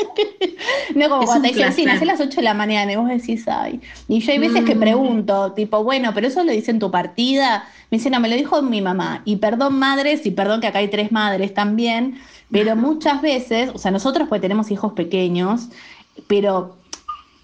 no, 0.96 1.10
como 1.10 1.26
cuando 1.26 1.50
te 1.50 1.56
dicen, 1.56 1.74
sí, 1.74 1.84
nace 1.84 2.06
a 2.06 2.08
las 2.08 2.22
8 2.22 2.38
de 2.38 2.44
la 2.44 2.54
mañana 2.54 2.94
y 2.94 2.96
vos 2.96 3.10
decís, 3.10 3.44
ay. 3.50 3.82
Y 4.08 4.22
yo 4.22 4.32
hay 4.32 4.40
veces 4.40 4.64
que 4.64 4.76
mm. 4.76 4.80
pregunto, 4.80 5.52
tipo, 5.52 5.84
bueno, 5.84 6.12
pero 6.14 6.28
eso 6.28 6.46
lo 6.46 6.54
dice 6.54 6.72
en 6.72 6.80
tu 6.80 6.90
partida. 6.92 7.68
Me 7.92 7.98
dice, 7.98 8.10
no, 8.10 8.22
me 8.22 8.30
lo 8.30 8.38
dijo 8.38 8.62
mi 8.62 8.82
mamá. 8.82 9.22
Y 9.26 9.36
perdón 9.36 9.78
madres, 9.78 10.26
y 10.26 10.32
perdón 10.32 10.62
que 10.62 10.68
acá 10.68 10.80
hay 10.80 10.88
tres 10.88 11.12
madres 11.12 11.54
también, 11.54 12.22
pero 12.50 12.78
muchas 12.78 13.22
veces, 13.22 13.70
o 13.74 13.78
sea, 13.80 13.92
nosotros 13.92 14.30
pues 14.30 14.40
tenemos 14.40 14.72
hijos 14.72 14.94
pequeños, 14.94 15.68
pero 16.28 16.78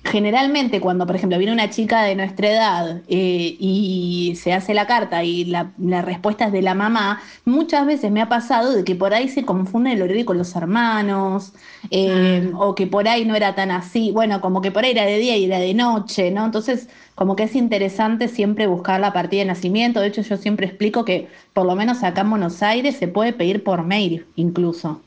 generalmente 0.03 0.81
cuando, 0.81 1.05
por 1.05 1.15
ejemplo, 1.15 1.37
viene 1.37 1.53
una 1.53 1.69
chica 1.69 2.03
de 2.03 2.15
nuestra 2.15 2.49
edad 2.49 3.01
eh, 3.07 3.55
y 3.59 4.35
se 4.35 4.53
hace 4.53 4.73
la 4.73 4.85
carta 4.85 5.23
y 5.23 5.45
la, 5.45 5.71
respuesta 6.01 6.45
es 6.45 6.51
de 6.51 6.61
la 6.61 6.73
mamá, 6.73 7.21
muchas 7.45 7.85
veces 7.85 8.11
me 8.11 8.21
ha 8.21 8.27
pasado 8.27 8.73
de 8.73 8.83
que 8.83 8.95
por 8.95 9.13
ahí 9.13 9.29
se 9.29 9.45
confunde 9.45 9.93
el 9.93 10.01
horario 10.01 10.25
con 10.25 10.37
los 10.37 10.55
hermanos, 10.55 11.53
eh, 11.89 12.51
o 12.55 12.75
que 12.75 12.87
por 12.87 13.07
ahí 13.07 13.25
no 13.25 13.35
era 13.35 13.55
tan 13.55 13.71
así, 13.71 14.11
bueno, 14.11 14.41
como 14.41 14.61
que 14.61 14.71
por 14.71 14.83
ahí 14.83 14.91
era 14.91 15.05
de 15.05 15.17
día 15.17 15.37
y 15.37 15.45
era 15.45 15.59
de 15.59 15.73
noche, 15.73 16.31
¿no? 16.31 16.45
Entonces, 16.45 16.89
como 17.15 17.35
que 17.35 17.43
es 17.43 17.55
interesante 17.55 18.27
siempre 18.27 18.67
buscar 18.67 18.99
la 18.99 19.13
partida 19.13 19.41
de 19.41 19.47
nacimiento, 19.47 20.01
de 20.01 20.07
hecho 20.07 20.21
yo 20.21 20.37
siempre 20.37 20.65
explico 20.67 21.05
que 21.05 21.29
por 21.53 21.65
lo 21.65 21.75
menos 21.75 22.03
acá 22.03 22.21
en 22.21 22.29
Buenos 22.29 22.61
Aires 22.61 22.97
se 22.97 23.07
puede 23.07 23.33
pedir 23.33 23.63
por 23.63 23.83
mail 23.83 24.25
incluso. 24.35 25.01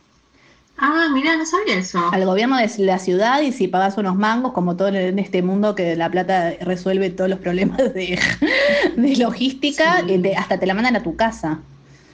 Ah, 0.79 1.09
mira, 1.13 1.37
no 1.37 1.47
sabía 1.47 1.79
eso. 1.79 1.99
Al 2.13 2.25
gobierno 2.27 2.57
de 2.59 2.71
la 2.79 2.99
ciudad 2.99 3.41
y 3.41 3.53
si 3.53 3.69
pagas 3.69 3.97
unos 3.97 4.17
mangos, 4.17 4.53
como 4.53 4.77
todo 4.77 4.89
en 4.89 5.19
este 5.19 5.43
mundo 5.43 5.75
que 5.75 5.97
la 5.97 6.11
plata 6.11 6.55
resuelve 6.61 7.11
todos 7.11 7.31
los 7.31 7.39
problemas 7.39 7.79
de, 7.79 8.19
logística, 9.19 10.01
eh, 10.07 10.35
hasta 10.37 10.59
te 10.59 10.67
la 10.67 10.75
mandan 10.75 10.97
a 10.97 11.03
tu 11.03 11.17
casa. 11.17 11.61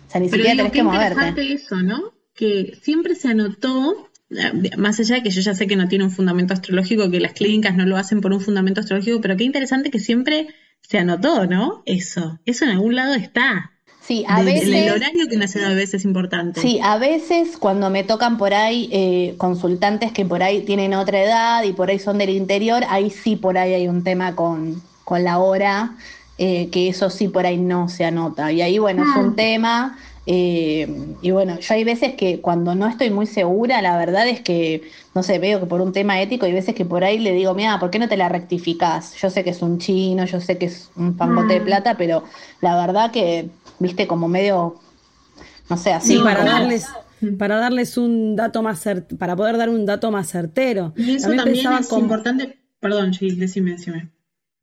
O 0.07 0.11
sea, 0.11 0.21
ni 0.21 0.29
siquiera 0.29 0.57
tenés 0.57 0.73
que 0.73 0.83
moverte. 0.83 1.53
eso, 1.53 1.77
¿no? 1.77 2.13
Que 2.35 2.79
siempre 2.81 3.15
se 3.15 3.29
anotó, 3.29 4.09
eh, 4.31 4.71
más 4.77 5.01
allá 5.01 5.17
de 5.17 5.23
que 5.23 5.31
yo 5.31 5.41
ya 5.41 5.55
sé 5.55 5.67
que 5.67 5.77
no 5.77 5.89
tiene 5.89 6.05
un 6.05 6.11
fundamento 6.11 6.55
astrológico, 6.55 7.11
que 7.11 7.21
las 7.21 7.33
clínicas 7.33 7.75
no 7.75 7.85
lo 7.85 7.97
hacen 7.97 8.21
por 8.21 8.33
un 8.33 8.41
fundamento 8.41 8.81
astrológico, 8.81 9.21
pero 9.21 9.37
qué 9.37 9.45
interesante 9.45 9.91
que 9.91 9.99
siempre 9.99 10.47
se 10.83 10.99
anotó, 10.99 11.47
¿no? 11.47 11.83
Eso, 11.85 12.39
eso 12.45 12.65
en 12.65 12.73
algún 12.73 12.95
lado 12.95 13.15
está. 13.15 13.73
Sí, 14.03 14.25
a 14.29 14.43
veces. 14.43 14.69
El 14.69 14.93
horario 14.93 15.29
que 15.29 15.37
nace 15.37 15.65
a 15.65 15.69
veces 15.69 15.95
es 15.95 16.05
importante. 16.05 16.61
Sí, 16.61 16.81
a 16.83 16.99
veces 16.99 17.57
cuando 17.57 17.89
me 17.89 18.03
tocan 18.03 18.37
por 18.37 18.53
ahí 18.53 18.89
eh, 18.91 19.35
consultantes 19.39 20.13
que 20.13 20.25
por 20.25 20.43
ahí 20.43 20.63
tienen 20.63 20.93
otra 20.95 21.23
edad 21.23 21.63
y 21.63 21.73
por 21.73 21.89
ahí 21.89 22.01
son 22.01 22.19
del 22.19 22.31
interior, 22.31 22.83
ahí 22.89 23.11
sí 23.11 23.37
por 23.37 23.57
ahí 23.59 23.75
hay 23.75 23.89
un 23.89 24.03
tema 24.03 24.35
con, 24.35 24.83
la 25.09 25.39
hora, 25.39 25.97
eh, 26.39 26.69
que 26.71 26.89
eso 26.89 27.11
sí 27.11 27.29
por 27.29 27.47
ahí 27.47 27.59
no 27.59 27.89
se 27.89 28.05
anota. 28.05 28.51
Y 28.51 28.63
ahí, 28.63 28.79
bueno, 28.79 29.03
es 29.03 29.17
un 29.17 29.31
ah. 29.31 29.35
tema. 29.37 29.99
Eh, 30.25 31.15
y 31.21 31.31
bueno, 31.33 31.59
yo 31.59 31.75
hay 31.75 31.83
veces 31.85 32.15
que 32.15 32.41
cuando 32.41 32.75
no 32.75 32.87
estoy 32.87 33.11
muy 33.11 33.27
segura, 33.27 33.83
la 33.83 33.97
verdad 33.99 34.27
es 34.29 34.41
que, 34.41 34.83
no 35.15 35.23
sé, 35.23 35.39
veo 35.39 35.61
que 35.61 35.67
por 35.67 35.81
un 35.81 35.93
tema 35.93 36.21
ético, 36.21 36.47
hay 36.47 36.53
veces 36.53 36.75
que 36.75 36.85
por 36.85 37.05
ahí 37.05 37.19
le 37.19 37.33
digo, 37.33 37.55
mira, 37.55 37.79
¿por 37.79 37.91
qué 37.91 37.99
no 37.99 38.09
te 38.09 38.17
la 38.17 38.29
rectificás? 38.29 39.15
Yo 39.15 39.31
sé 39.31 39.45
que 39.45 39.51
es 39.51 39.63
un 39.63 39.79
chino, 39.79 40.25
yo 40.25 40.41
sé 40.41 40.59
que 40.59 40.67
es 40.67 40.91
un 40.97 41.17
pangote 41.17 41.55
de 41.55 41.61
ah. 41.61 41.65
plata, 41.65 41.97
pero 41.97 42.23
la 42.61 42.77
verdad 42.77 43.11
que 43.11 43.51
viste, 43.83 44.07
como 44.07 44.29
medio, 44.29 44.81
no 45.69 45.77
sé, 45.77 45.93
así. 45.93 46.19
para 46.19 46.45
darles 46.45 46.87
para 47.39 47.57
darles 47.57 47.97
un 47.97 48.35
dato 48.37 48.63
más 48.63 48.85
para 49.19 49.37
poder 49.37 49.57
dar 49.57 49.69
un 49.69 49.87
dato 49.87 50.11
más 50.11 50.29
certero. 50.29 50.93
Y 50.97 51.17
eso 51.17 51.31
también, 51.35 51.73
es 51.73 51.93
importante, 51.93 52.59
perdón, 52.81 53.15
sí, 53.15 53.31
decime, 53.37 53.73
decime. 53.73 54.11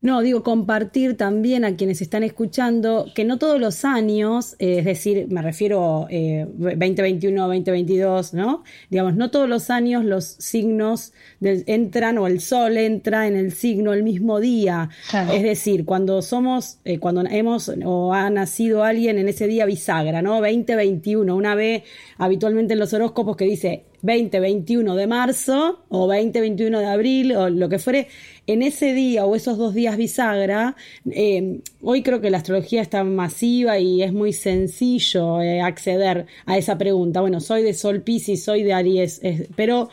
No, 0.02 0.22
digo, 0.22 0.42
compartir 0.42 1.18
también 1.18 1.62
a 1.62 1.76
quienes 1.76 2.00
están 2.00 2.22
escuchando 2.22 3.08
que 3.14 3.26
no 3.26 3.36
todos 3.36 3.60
los 3.60 3.84
años, 3.84 4.56
eh, 4.58 4.78
es 4.78 4.86
decir, 4.86 5.26
me 5.28 5.42
refiero 5.42 6.06
eh, 6.08 6.46
2021, 6.48 7.42
2022, 7.42 8.32
¿no? 8.32 8.64
Digamos, 8.88 9.14
no 9.16 9.30
todos 9.30 9.46
los 9.46 9.68
años 9.68 10.06
los 10.06 10.24
signos 10.24 11.12
entran 11.42 12.16
o 12.16 12.26
el 12.28 12.40
sol 12.40 12.78
entra 12.78 13.26
en 13.26 13.36
el 13.36 13.52
signo 13.52 13.92
el 13.92 14.02
mismo 14.02 14.40
día. 14.40 14.88
Es 15.34 15.42
decir, 15.42 15.84
cuando 15.84 16.22
somos, 16.22 16.78
eh, 16.86 16.98
cuando 16.98 17.22
hemos 17.26 17.70
o 17.84 18.14
ha 18.14 18.30
nacido 18.30 18.84
alguien 18.84 19.18
en 19.18 19.28
ese 19.28 19.48
día 19.48 19.66
bisagra, 19.66 20.22
¿no? 20.22 20.40
2021, 20.40 21.36
una 21.36 21.54
vez 21.54 21.82
habitualmente 22.16 22.72
en 22.72 22.78
los 22.78 22.94
horóscopos 22.94 23.36
que 23.36 23.44
dice 23.44 23.84
20, 24.02 24.40
21 24.40 24.94
de 24.94 25.06
marzo 25.06 25.84
o 25.88 26.06
20, 26.06 26.40
21 26.40 26.78
de 26.78 26.86
abril 26.86 27.36
o 27.36 27.50
lo 27.50 27.68
que 27.68 27.78
fuere, 27.78 28.08
en 28.46 28.62
ese 28.62 28.92
día 28.94 29.26
o 29.26 29.36
esos 29.36 29.58
dos 29.58 29.74
días 29.74 29.96
bisagra, 29.96 30.76
eh, 31.10 31.60
hoy 31.82 32.02
creo 32.02 32.20
que 32.20 32.30
la 32.30 32.38
astrología 32.38 32.82
está 32.82 33.04
masiva 33.04 33.78
y 33.78 34.02
es 34.02 34.12
muy 34.12 34.32
sencillo 34.32 35.40
eh, 35.40 35.60
acceder 35.60 36.26
a 36.46 36.58
esa 36.58 36.76
pregunta. 36.78 37.20
Bueno, 37.20 37.40
soy 37.40 37.62
de 37.62 37.74
Sol 37.74 38.02
Pisces, 38.02 38.42
soy 38.42 38.62
de 38.62 38.72
Aries, 38.72 39.20
pero 39.54 39.88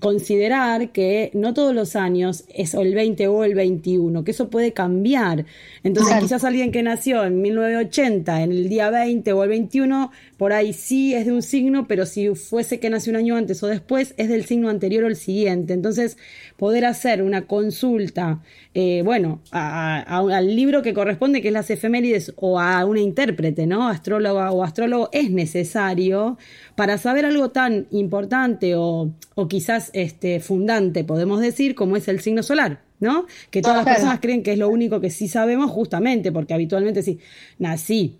considerar 0.00 0.90
que 0.90 1.30
no 1.34 1.54
todos 1.54 1.74
los 1.74 1.94
años 1.94 2.44
es 2.52 2.74
el 2.74 2.94
20 2.94 3.28
o 3.28 3.44
el 3.44 3.54
21, 3.54 4.24
que 4.24 4.32
eso 4.32 4.50
puede 4.50 4.72
cambiar. 4.72 5.46
Entonces, 5.82 6.16
quizás 6.20 6.44
alguien 6.44 6.72
que 6.72 6.82
nació 6.82 7.24
en 7.24 7.40
1980, 7.40 8.42
en 8.42 8.50
el 8.50 8.68
día 8.68 8.90
20 8.90 9.32
o 9.32 9.44
el 9.44 9.50
21, 9.50 10.10
por 10.36 10.52
ahí 10.52 10.72
sí 10.72 11.14
es 11.14 11.26
de 11.26 11.32
un 11.32 11.42
signo, 11.42 11.86
pero 11.86 12.06
si 12.06 12.34
fuese 12.34 12.80
que 12.80 12.90
nació 12.90 13.10
un 13.10 13.16
año 13.16 13.36
antes 13.36 13.62
o 13.62 13.68
después, 13.68 14.14
es 14.16 14.28
del 14.28 14.44
signo 14.44 14.68
anterior 14.68 15.04
o 15.04 15.06
el 15.06 15.16
siguiente. 15.16 15.74
Entonces, 15.74 16.18
poder 16.56 16.84
hacer 16.86 17.22
una 17.22 17.46
consulta, 17.46 18.42
eh, 18.74 19.02
bueno, 19.04 19.40
al 19.52 20.56
libro 20.56 20.82
que 20.82 20.92
corresponde, 20.92 21.40
que 21.40 21.48
es 21.48 21.54
las 21.54 21.70
efemérides, 21.70 22.32
o 22.36 22.58
a 22.58 22.84
una 22.84 23.00
intérprete, 23.00 23.66
¿no? 23.66 23.88
Astróloga 23.88 24.50
o 24.50 24.64
astrólogo, 24.64 25.08
es 25.12 25.30
necesario 25.30 26.36
para 26.76 26.98
saber 26.98 27.26
algo 27.26 27.50
tan 27.50 27.86
importante 27.90 28.74
o, 28.76 29.10
o 29.34 29.48
quizás 29.48 29.90
este, 29.92 30.40
fundante, 30.40 31.04
podemos 31.04 31.40
decir, 31.40 31.74
como 31.74 31.96
es 31.96 32.08
el 32.08 32.20
signo 32.20 32.42
solar. 32.42 32.82
¿no? 33.00 33.26
Que 33.50 33.60
todas 33.60 33.78
las 33.78 33.86
personas 33.86 34.20
creen 34.20 34.42
que 34.42 34.52
es 34.52 34.58
lo 34.58 34.68
único 34.68 35.00
que 35.00 35.10
sí 35.10 35.28
sabemos, 35.28 35.70
justamente, 35.70 36.32
porque 36.32 36.54
habitualmente 36.54 37.02
sí, 37.02 37.18
nací 37.58 38.18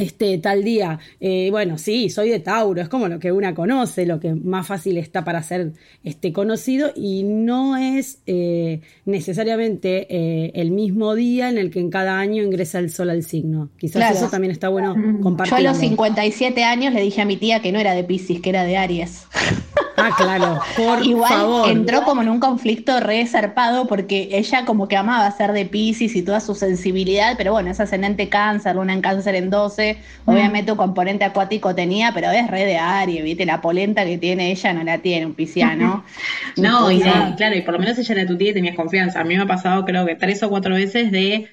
este 0.00 0.38
tal 0.38 0.64
día, 0.64 0.98
eh, 1.20 1.48
bueno, 1.50 1.78
sí, 1.78 2.10
soy 2.10 2.30
de 2.30 2.40
Tauro, 2.40 2.80
es 2.80 2.88
como 2.88 3.08
lo 3.08 3.18
que 3.18 3.32
una 3.32 3.54
conoce, 3.54 4.06
lo 4.06 4.20
que 4.20 4.34
más 4.34 4.66
fácil 4.66 4.96
está 4.96 5.24
para 5.24 5.42
ser 5.42 5.72
este, 6.04 6.32
conocido 6.32 6.92
y 6.96 7.22
no 7.22 7.76
es 7.76 8.20
eh, 8.26 8.80
necesariamente 9.04 10.06
eh, 10.10 10.52
el 10.54 10.70
mismo 10.70 11.14
día 11.14 11.48
en 11.48 11.58
el 11.58 11.70
que 11.70 11.80
en 11.80 11.90
cada 11.90 12.18
año 12.18 12.42
ingresa 12.42 12.78
el 12.78 12.90
sol 12.90 13.10
al 13.10 13.22
signo. 13.22 13.70
Quizás 13.78 14.16
eso 14.16 14.28
también 14.28 14.50
está 14.50 14.68
bueno 14.68 14.94
compartir. 15.22 15.52
Yo 15.52 15.56
a 15.56 15.72
los 15.72 15.78
57 15.78 16.64
años 16.64 16.94
le 16.94 17.00
dije 17.00 17.20
a 17.20 17.24
mi 17.24 17.36
tía 17.36 17.60
que 17.60 17.72
no 17.72 17.78
era 17.78 17.94
de 17.94 18.04
Pisces, 18.04 18.40
que 18.40 18.50
era 18.50 18.64
de 18.64 18.76
Aries. 18.76 19.26
Ah, 20.00 20.14
claro, 20.16 20.60
por 20.76 21.04
Igual 21.04 21.70
entró 21.70 22.02
como 22.04 22.22
en 22.22 22.28
un 22.28 22.40
conflicto 22.40 23.00
re 23.00 23.26
zarpado 23.26 23.86
porque 23.86 24.28
ella 24.32 24.64
como 24.64 24.88
que 24.88 24.96
amaba 24.96 25.30
ser 25.30 25.52
de 25.52 25.66
Pisces 25.66 26.16
y 26.16 26.22
toda 26.22 26.40
su 26.40 26.54
sensibilidad, 26.54 27.34
pero 27.36 27.52
bueno, 27.52 27.70
es 27.70 27.80
ascendente 27.80 28.28
cáncer, 28.28 28.76
luna 28.76 28.92
en 28.94 29.00
cáncer 29.00 29.34
en 29.34 29.50
12, 29.50 29.98
mm. 30.24 30.30
obviamente 30.30 30.72
un 30.72 30.78
componente 30.78 31.24
acuático 31.24 31.74
tenía, 31.74 32.12
pero 32.12 32.30
es 32.30 32.46
re 32.48 32.64
de 32.64 32.78
Aries, 32.78 33.22
¿viste? 33.22 33.44
La 33.46 33.60
polenta 33.60 34.04
que 34.04 34.18
tiene 34.18 34.50
ella 34.50 34.72
no 34.72 34.84
la 34.84 34.98
tiene 34.98 35.26
un 35.26 35.34
pisciano. 35.34 36.04
no, 36.56 36.90
y 36.90 37.00
claro, 37.00 37.56
y 37.56 37.62
por 37.62 37.74
lo 37.74 37.80
menos 37.80 37.98
ella 37.98 38.14
era 38.14 38.26
tu 38.26 38.36
tía 38.36 38.50
y 38.50 38.54
tenías 38.54 38.76
confianza. 38.76 39.20
A 39.20 39.24
mí 39.24 39.36
me 39.36 39.42
ha 39.42 39.46
pasado 39.46 39.84
creo 39.84 40.06
que 40.06 40.14
tres 40.14 40.42
o 40.42 40.48
cuatro 40.48 40.74
veces 40.74 41.10
de 41.10 41.48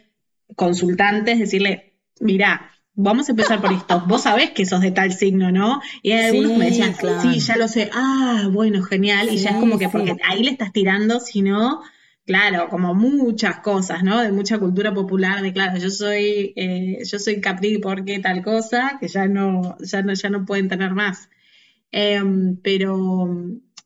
consultantes 0.56 1.40
decirle, 1.40 1.94
mira, 2.20 2.72
vamos 2.98 3.30
a 3.30 3.32
empezar 3.32 3.62
por 3.62 3.72
esto. 3.72 4.04
Vos 4.08 4.24
sabés 4.24 4.52
que 4.52 4.66
sos 4.66 4.82
de 4.82 4.92
tal 4.92 5.14
signo, 5.14 5.52
¿no? 5.52 5.82
Y 6.02 6.12
hay 6.12 6.26
algunos 6.26 6.52
que 6.54 6.58
me 6.58 6.66
decían, 6.66 6.96
sí, 7.22 7.40
ya 7.40 7.56
lo 7.56 7.68
sé. 7.68 7.90
Ah, 7.94 8.50
bueno, 8.52 8.84
genial. 8.84 9.30
y 9.32 9.38
ya 9.38 9.52
es 9.52 9.56
como 9.58 9.78
que, 9.78 9.88
porque 9.88 10.18
ahí 10.28 10.44
le 10.44 10.52
estás 10.52 10.74
tirando, 10.74 11.20
si 11.20 11.44
no, 11.44 11.82
claro, 12.26 12.68
como 12.70 12.96
muchas 12.96 13.60
cosas, 13.60 14.04
¿no? 14.04 14.20
De 14.22 14.32
mucha 14.32 14.58
cultura 14.58 14.94
popular, 14.94 15.42
de 15.42 15.54
claro, 15.54 15.78
yo 15.78 15.92
soy, 15.92 16.54
eh, 16.56 16.98
yo 17.06 17.20
soy 17.20 17.40
Capri 17.40 17.78
porque 17.78 18.20
tal 18.20 18.44
cosa, 18.44 18.98
que 19.00 19.08
ya 19.08 19.28
no, 19.28 19.78
ya 19.80 20.02
no, 20.02 20.14
ya 20.14 20.30
no 20.30 20.46
pueden 20.46 20.68
tener 20.68 20.94
más. 20.94 21.30
Em, 21.92 22.58
pero, 22.58 23.30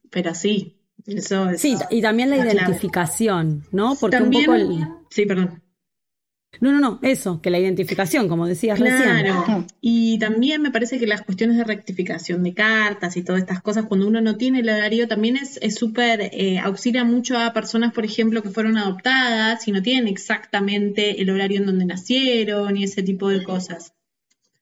pero 0.10 0.34
sí, 0.34 0.78
eso 1.06 1.50
es. 1.50 1.62
Sí, 1.62 1.76
y 1.90 2.02
también 2.02 2.30
la 2.30 2.38
identificación, 2.38 3.66
¿no? 3.72 3.96
Porque 4.00 4.18
un 4.18 4.32
poco 4.32 4.56
el... 4.56 4.88
Sí, 5.10 5.26
perdón. 5.26 5.62
No, 6.60 6.72
no, 6.72 6.80
no, 6.80 7.00
eso, 7.02 7.42
que 7.42 7.50
la 7.50 7.60
identificación, 7.60 8.28
como 8.28 8.46
decías 8.46 8.78
recién. 8.78 9.02
Claro, 9.02 9.66
y 9.80 10.20
también 10.20 10.62
me 10.62 10.70
parece 10.70 11.00
que 11.00 11.08
las 11.08 11.22
cuestiones 11.22 11.58
de 11.58 11.64
rectificación 11.64 12.44
de 12.44 12.54
cartas 12.54 13.16
y 13.16 13.24
todas 13.24 13.42
estas 13.42 13.62
cosas, 13.62 13.86
cuando 13.86 14.08
uno 14.08 14.20
no 14.22 14.36
tiene 14.36 14.60
el 14.60 14.70
horario, 14.70 15.08
también 15.08 15.38
es 15.38 15.60
súper, 15.76 16.30
eh, 16.34 16.60
auxilia 16.60 17.04
mucho 17.04 17.38
a 17.38 17.54
personas, 17.54 17.94
por 17.94 18.04
ejemplo, 18.04 18.44
que 18.44 18.50
fueron 18.50 18.78
adoptadas 18.78 19.68
y 19.68 19.72
no 19.72 19.82
tienen 19.82 20.08
exactamente 20.08 21.22
el 21.22 21.30
horario 21.30 21.60
en 21.60 21.68
donde 21.68 21.86
nacieron 21.86 22.76
y 22.76 22.84
ese 22.84 23.02
tipo 23.02 23.30
de 23.30 23.44
cosas. 23.44 23.94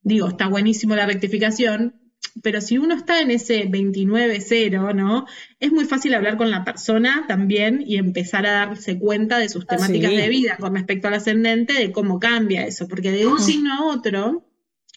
Digo, 0.03 0.27
está 0.29 0.47
buenísimo 0.47 0.95
la 0.95 1.05
rectificación, 1.05 2.08
pero 2.41 2.61
si 2.61 2.77
uno 2.77 2.95
está 2.95 3.21
en 3.21 3.31
ese 3.31 3.69
29-0, 3.69 4.95
¿no? 4.95 5.25
Es 5.59 5.71
muy 5.71 5.85
fácil 5.85 6.13
hablar 6.13 6.37
con 6.37 6.51
la 6.51 6.63
persona 6.63 7.25
también 7.27 7.83
y 7.85 7.97
empezar 7.97 8.45
a 8.45 8.51
darse 8.51 8.97
cuenta 8.97 9.39
de 9.39 9.49
sus 9.49 9.65
temáticas 9.65 10.11
de 10.11 10.29
vida 10.29 10.57
con 10.57 10.75
respecto 10.75 11.07
al 11.07 11.15
ascendente, 11.15 11.73
de 11.73 11.91
cómo 11.91 12.19
cambia 12.19 12.65
eso, 12.65 12.87
porque 12.87 13.11
de 13.11 13.27
un 13.27 13.39
signo 13.39 13.73
a 13.73 13.85
otro, 13.85 14.45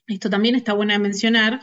esto 0.07 0.31
también 0.31 0.55
está 0.55 0.73
bueno 0.73 0.93
de 0.93 0.99
mencionar, 0.99 1.61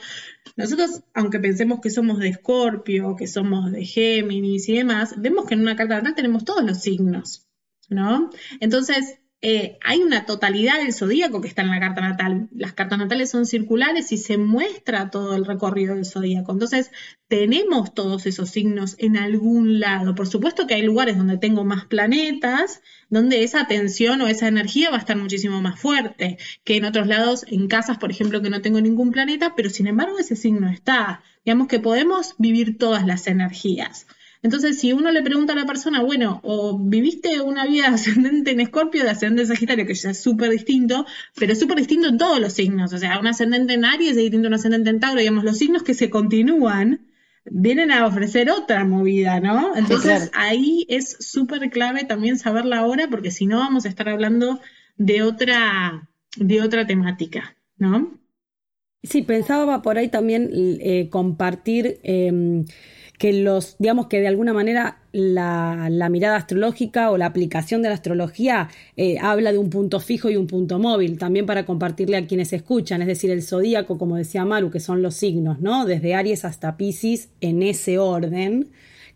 nosotros, 0.56 1.04
aunque 1.14 1.40
pensemos 1.40 1.80
que 1.82 1.90
somos 1.90 2.20
de 2.20 2.30
Escorpio, 2.30 3.16
que 3.16 3.28
somos 3.28 3.72
de 3.72 3.86
Géminis 3.86 4.68
y 4.70 4.76
demás, 4.76 5.16
vemos 5.18 5.46
que 5.46 5.54
en 5.54 5.62
una 5.62 5.76
carta 5.76 5.96
natal 5.96 6.16
tenemos 6.16 6.46
todos 6.46 6.64
los 6.64 6.82
signos, 6.82 7.48
¿no? 7.90 8.30
Entonces, 8.60 9.20
eh, 9.42 9.78
hay 9.86 10.02
una 10.02 10.26
totalidad 10.26 10.80
del 10.80 10.94
zodíaco 10.94 11.40
que 11.40 11.48
está 11.48 11.62
en 11.62 11.70
la 11.70 11.80
carta 11.80 12.02
natal. 12.02 12.50
Las 12.52 12.74
cartas 12.74 13.00
natales 13.00 13.30
son 13.30 13.46
circulares 13.46 14.12
y 14.12 14.18
se 14.18 14.38
muestra 14.38 15.10
todo 15.10 15.34
el 15.34 15.46
recorrido 15.46 15.96
del 15.96 16.06
zodíaco. 16.06 16.52
Entonces, 16.52 16.92
tenemos 17.30 17.94
todos 17.94 18.26
esos 18.26 18.50
signos 18.50 18.98
en 19.00 19.16
algún 19.16 19.80
lado. 19.80 20.14
Por 20.14 20.28
supuesto 20.28 20.68
que 20.68 20.74
hay 20.74 20.82
lugares 20.82 21.18
donde 21.18 21.38
tengo 21.38 21.64
más 21.64 21.86
planetas, 21.86 22.82
donde 23.10 23.44
esa 23.44 23.66
tensión 23.66 24.20
o 24.22 24.28
esa 24.28 24.50
energía 24.50 24.90
va 24.90 24.98
a 24.98 25.00
estar 25.00 25.16
muchísimo 25.16 25.62
más 25.62 25.80
fuerte 25.80 26.38
que 26.66 26.76
en 26.76 26.84
otros 26.84 27.08
lados, 27.08 27.46
en 27.48 27.70
casas, 27.70 27.98
por 27.98 28.12
ejemplo, 28.12 28.42
que 28.42 28.50
no 28.50 28.62
tengo 28.62 28.82
ningún 28.82 29.12
planeta, 29.12 29.56
pero 29.56 29.70
sin 29.70 29.88
embargo 29.88 30.20
ese 30.20 30.36
signo 30.36 30.70
está. 30.70 31.24
Digamos 31.46 31.68
que 31.70 31.80
podemos 31.80 32.36
vivir 32.40 32.78
todas 32.78 33.06
las 33.06 33.26
energías. 33.28 34.06
Entonces, 34.42 34.80
si 34.80 34.94
uno 34.94 35.12
le 35.12 35.22
pregunta 35.22 35.54
a 35.54 35.56
la 35.56 35.66
persona, 35.66 36.02
bueno, 36.02 36.40
o 36.44 36.80
viviste 36.80 37.42
una 37.42 37.66
vida 37.66 37.88
ascendente 37.94 38.52
en 38.52 38.62
Escorpio, 38.62 39.04
de 39.04 39.10
ascendente 39.10 39.44
en 39.44 39.48
Sagitario, 39.50 39.86
que 39.86 39.94
ya 39.94 40.12
es 40.12 40.22
súper 40.22 40.50
distinto, 40.50 41.06
pero 41.36 41.54
es 41.54 41.60
súper 41.60 41.78
distinto 41.78 42.08
en 42.08 42.18
todos 42.18 42.40
los 42.40 42.54
signos. 42.54 42.94
O 42.94 42.98
sea, 42.98 43.20
un 43.20 43.28
ascendente 43.28 43.74
en 43.74 43.86
Aries 43.86 44.12
es 44.12 44.18
distinto 44.18 44.48
a 44.48 44.50
un 44.50 44.54
ascendente 44.56 44.90
en 44.90 45.00
Tauro, 45.00 45.20
digamos, 45.20 45.44
los 45.44 45.58
signos 45.58 45.84
que 45.84 45.94
se 45.94 46.10
continúan 46.10 47.08
vienen 47.46 47.92
a 47.92 48.06
ofrecer 48.06 48.50
otra 48.52 48.86
movida, 48.86 49.40
¿no? 49.40 49.76
Entonces, 49.76 50.30
ahí 50.34 50.86
es 50.90 51.18
súper 51.20 51.70
clave 51.70 52.04
también 52.04 52.38
saber 52.38 52.66
la 52.66 52.86
hora, 52.86 53.08
porque 53.10 53.32
si 53.32 53.46
no 53.46 53.58
vamos 53.58 53.86
a 53.86 53.90
estar 53.90 54.08
hablando 54.10 54.60
de 54.98 55.24
otra, 55.24 56.10
de 56.38 56.62
otra 56.62 56.86
temática, 56.86 57.56
¿no? 57.78 58.20
Sí, 59.04 59.22
pensaba 59.22 59.82
por 59.82 59.98
ahí 59.98 60.10
también 60.10 60.50
eh, 60.54 61.10
compartir. 61.10 62.00
Em, 62.04 62.66
que 63.20 63.34
los, 63.34 63.76
digamos 63.80 64.08
que 64.08 64.22
de 64.22 64.30
alguna 64.30 64.54
manera 64.54 64.98
la, 65.12 66.08
mirada 66.10 66.38
astrológica 66.38 67.12
o 67.12 67.18
la 67.18 67.26
aplicación 67.26 67.82
de 67.82 67.90
la 67.90 67.96
astrología 67.96 68.70
eh, 68.96 69.18
habla 69.22 69.52
de 69.52 69.58
un 69.58 69.70
punto 69.70 70.00
fijo 70.00 70.30
y 70.30 70.38
un 70.38 70.48
punto 70.48 70.80
móvil, 70.80 71.18
también 71.20 71.46
para 71.46 71.66
compartirle 71.66 72.16
a 72.16 72.26
quienes 72.26 72.54
escuchan, 72.54 73.02
es 73.02 73.08
decir, 73.08 73.30
el 73.30 73.44
zodíaco, 73.44 73.98
como 73.98 74.16
decía 74.16 74.46
Maru, 74.46 74.72
que 74.72 74.80
son 74.80 75.02
los 75.02 75.16
signos, 75.16 75.60
¿no? 75.60 75.86
Desde 75.86 76.16
Aries 76.16 76.46
hasta 76.46 76.78
Pisces 76.78 77.28
en 77.42 77.62
ese 77.62 78.00
orden 78.00 78.70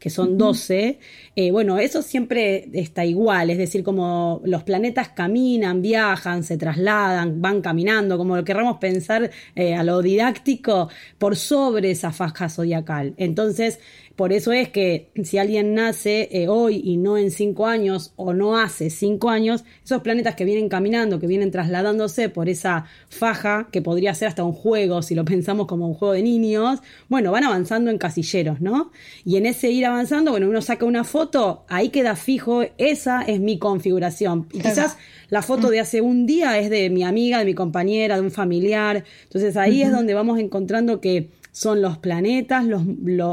que 0.03 0.09
son 0.09 0.37
12, 0.37 0.99
eh, 1.33 1.51
bueno, 1.51 1.77
eso 1.79 2.01
siempre 2.01 2.67
está 2.73 3.05
igual, 3.05 3.49
es 3.49 3.57
decir, 3.57 3.85
como 3.85 4.41
los 4.43 4.63
planetas 4.63 5.07
caminan, 5.07 5.81
viajan, 5.81 6.43
se 6.43 6.57
trasladan, 6.57 7.41
van 7.41 7.61
caminando, 7.61 8.17
como 8.17 8.35
lo 8.35 8.43
querramos 8.43 8.79
pensar 8.79 9.31
eh, 9.55 9.75
a 9.75 9.83
lo 9.83 10.01
didáctico, 10.01 10.89
por 11.17 11.37
sobre 11.37 11.91
esa 11.91 12.11
faja 12.11 12.49
zodiacal. 12.49 13.13
Entonces, 13.15 13.79
por 14.15 14.31
eso 14.31 14.51
es 14.51 14.69
que 14.69 15.09
si 15.23 15.39
alguien 15.39 15.73
nace 15.73 16.29
eh, 16.31 16.47
hoy 16.47 16.79
y 16.83 16.97
no 16.97 17.17
en 17.17 17.31
cinco 17.31 17.65
años 17.65 18.13
o 18.15 18.33
no 18.33 18.57
hace 18.57 18.91
cinco 18.91 19.31
años, 19.31 19.63
esos 19.83 20.03
planetas 20.03 20.35
que 20.35 20.45
vienen 20.45 20.69
caminando, 20.69 21.19
que 21.19 21.25
vienen 21.25 21.49
trasladándose 21.49 22.29
por 22.29 22.47
esa 22.47 22.85
faja, 23.09 23.69
que 23.71 23.81
podría 23.81 24.13
ser 24.13 24.27
hasta 24.27 24.43
un 24.43 24.53
juego, 24.53 25.01
si 25.01 25.15
lo 25.15 25.25
pensamos 25.25 25.65
como 25.65 25.87
un 25.87 25.95
juego 25.95 26.13
de 26.13 26.21
niños, 26.21 26.79
bueno, 27.09 27.31
van 27.31 27.43
avanzando 27.43 27.89
en 27.89 27.97
casilleros, 27.97 28.61
¿no? 28.61 28.91
Y 29.25 29.37
en 29.37 29.47
ese 29.47 29.71
ir 29.71 29.85
avanzando, 29.85 30.29
bueno, 30.29 30.47
uno 30.47 30.61
saca 30.61 30.85
una 30.85 31.03
foto, 31.03 31.65
ahí 31.67 31.89
queda 31.89 32.15
fijo, 32.15 32.63
esa 32.77 33.23
es 33.23 33.39
mi 33.39 33.57
configuración. 33.57 34.47
Y 34.53 34.59
quizás 34.59 34.97
la 35.29 35.41
foto 35.41 35.71
de 35.71 35.79
hace 35.79 36.01
un 36.01 36.27
día 36.27 36.59
es 36.59 36.69
de 36.69 36.91
mi 36.91 37.03
amiga, 37.03 37.39
de 37.39 37.45
mi 37.45 37.55
compañera, 37.55 38.17
de 38.17 38.21
un 38.21 38.29
familiar. 38.29 39.03
Entonces 39.23 39.57
ahí 39.57 39.81
es 39.81 39.91
donde 39.91 40.13
vamos 40.13 40.37
encontrando 40.37 41.01
que 41.01 41.31
son 41.53 41.83
los 41.83 41.99
planetas, 41.99 42.65
los, 42.65 42.81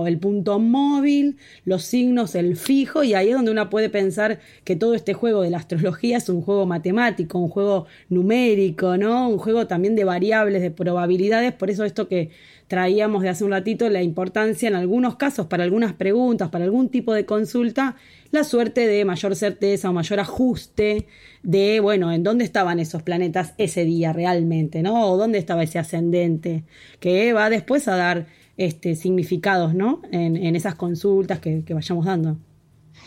el 0.07 0.19
punto 0.19 0.59
móvil, 0.59 1.39
los 1.65 1.83
signos, 1.85 2.35
el 2.35 2.57
fijo, 2.57 3.03
y 3.03 3.15
ahí 3.15 3.31
es 3.31 3.35
donde 3.35 3.50
uno 3.50 3.71
puede 3.71 3.89
pensar 3.89 4.41
que 4.62 4.77
todo 4.77 4.95
este 4.95 5.15
juego 5.15 5.41
de 5.41 5.49
la 5.49 5.57
astrología 5.57 6.19
es 6.19 6.29
un 6.29 6.43
juego 6.43 6.67
matemático, 6.67 7.39
un 7.39 7.49
juego 7.49 7.87
numérico, 8.11 8.99
¿no? 8.99 9.27
Un 9.31 9.39
juego 9.39 9.67
también 9.67 9.97
de 9.97 10.05
variables, 10.05 10.61
de 10.61 10.71
probabilidades, 10.71 11.55
por 11.55 11.71
eso 11.71 11.85
esto 11.85 12.09
que 12.09 12.31
traíamos 12.71 13.23
de 13.23 13.29
hace 13.29 13.43
un 13.43 13.50
ratito, 13.50 13.89
la 13.89 14.00
importancia 14.00 14.69
en 14.69 14.77
algunos 14.77 15.17
casos, 15.17 15.47
para 15.47 15.65
algunas 15.65 15.93
preguntas, 15.93 16.50
para 16.50 16.65
algún 16.65 16.89
tipo 16.89 17.12
de 17.12 17.27
consulta, 17.27 17.97
la 18.31 18.45
suerte 18.45 18.87
de 18.87 19.05
mayor 19.05 19.35
certeza 19.35 19.91
o 19.91 19.93
mayor 19.93 20.21
ajuste 20.21 21.09
de, 21.43 21.81
bueno, 21.81 22.12
en 22.12 22.23
dónde 22.23 22.45
estaban 22.45 22.79
esos 22.79 23.03
planetas 23.03 23.55
ese 23.59 23.85
día 23.85 24.12
realmente, 24.12 24.83
¿no? 24.83 25.11
O 25.11 25.17
dónde 25.17 25.39
estaba 25.39 25.65
ese 25.65 25.81
ascendente, 25.81 26.62
que 27.00 27.33
va 27.33 27.50
después 27.50 27.89
a 27.89 27.97
dar 27.97 28.27
este, 28.57 28.95
significados, 28.95 29.75
¿no? 29.75 30.00
En, 30.12 30.55
esas 30.55 30.77
consultas 30.77 31.41
que, 31.41 31.65
vayamos 31.75 32.07
dando. 32.07 32.37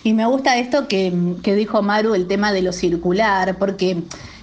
Y 0.04 0.12
me 0.12 0.26
gusta 0.26 0.58
esto 0.58 0.90
que, 0.90 1.14
que 1.42 1.56
dijo 1.56 1.82
Maru, 1.82 2.16
el 2.16 2.28
tema 2.28 2.52
de 2.52 2.64
lo 2.64 2.74
circular, 2.74 3.58
porque 3.58 3.96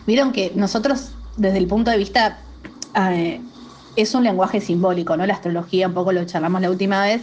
vieron 0.07 0.33
que 0.33 0.51
nosotros, 0.55 1.13
desde 1.37 1.59
el 1.59 1.67
punto 1.67 1.91
de 1.91 1.99
vista 1.99 2.39
eh, 2.97 3.43
es 3.97 4.15
un 4.15 4.25
lenguaje 4.25 4.61
simbólico, 4.61 5.17
¿no? 5.17 5.27
La 5.27 5.35
astrología, 5.35 5.89
un 5.89 5.95
poco 5.95 6.13
lo 6.13 6.25
charlamos 6.25 6.61
la 6.61 6.71
última 6.71 7.03
vez, 7.03 7.23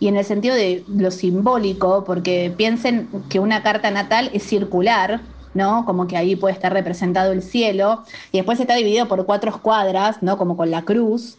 y 0.00 0.08
en 0.08 0.16
el 0.16 0.24
sentido 0.24 0.54
de 0.54 0.84
lo 0.88 1.10
simbólico, 1.10 2.04
porque 2.04 2.52
piensen 2.56 3.08
que 3.28 3.38
una 3.38 3.62
carta 3.62 3.90
natal 3.90 4.30
es 4.32 4.42
circular, 4.42 5.20
¿no? 5.54 5.84
Como 5.84 6.06
que 6.06 6.16
ahí 6.16 6.36
puede 6.36 6.54
estar 6.54 6.72
representado 6.72 7.32
el 7.32 7.42
cielo, 7.42 8.02
y 8.32 8.38
después 8.38 8.60
está 8.60 8.74
dividido 8.74 9.08
por 9.08 9.24
cuatro 9.24 9.50
escuadras, 9.50 10.22
¿no? 10.22 10.36
Como 10.36 10.56
con 10.56 10.70
la 10.70 10.82
cruz, 10.82 11.36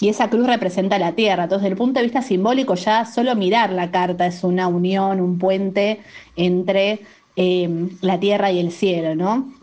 y 0.00 0.08
esa 0.08 0.30
cruz 0.30 0.46
representa 0.46 0.98
la 0.98 1.12
tierra. 1.12 1.44
Entonces, 1.44 1.64
desde 1.64 1.72
el 1.72 1.78
punto 1.78 2.00
de 2.00 2.04
vista 2.04 2.22
simbólico, 2.22 2.74
ya 2.74 3.04
solo 3.04 3.34
mirar 3.34 3.72
la 3.72 3.90
carta 3.90 4.26
es 4.26 4.44
una 4.44 4.68
unión, 4.68 5.20
un 5.20 5.38
puente 5.38 6.00
entre 6.36 7.00
eh, 7.36 7.88
la 8.00 8.18
tierra 8.20 8.50
y 8.52 8.60
el 8.60 8.70
cielo, 8.70 9.14
¿no? 9.14 9.57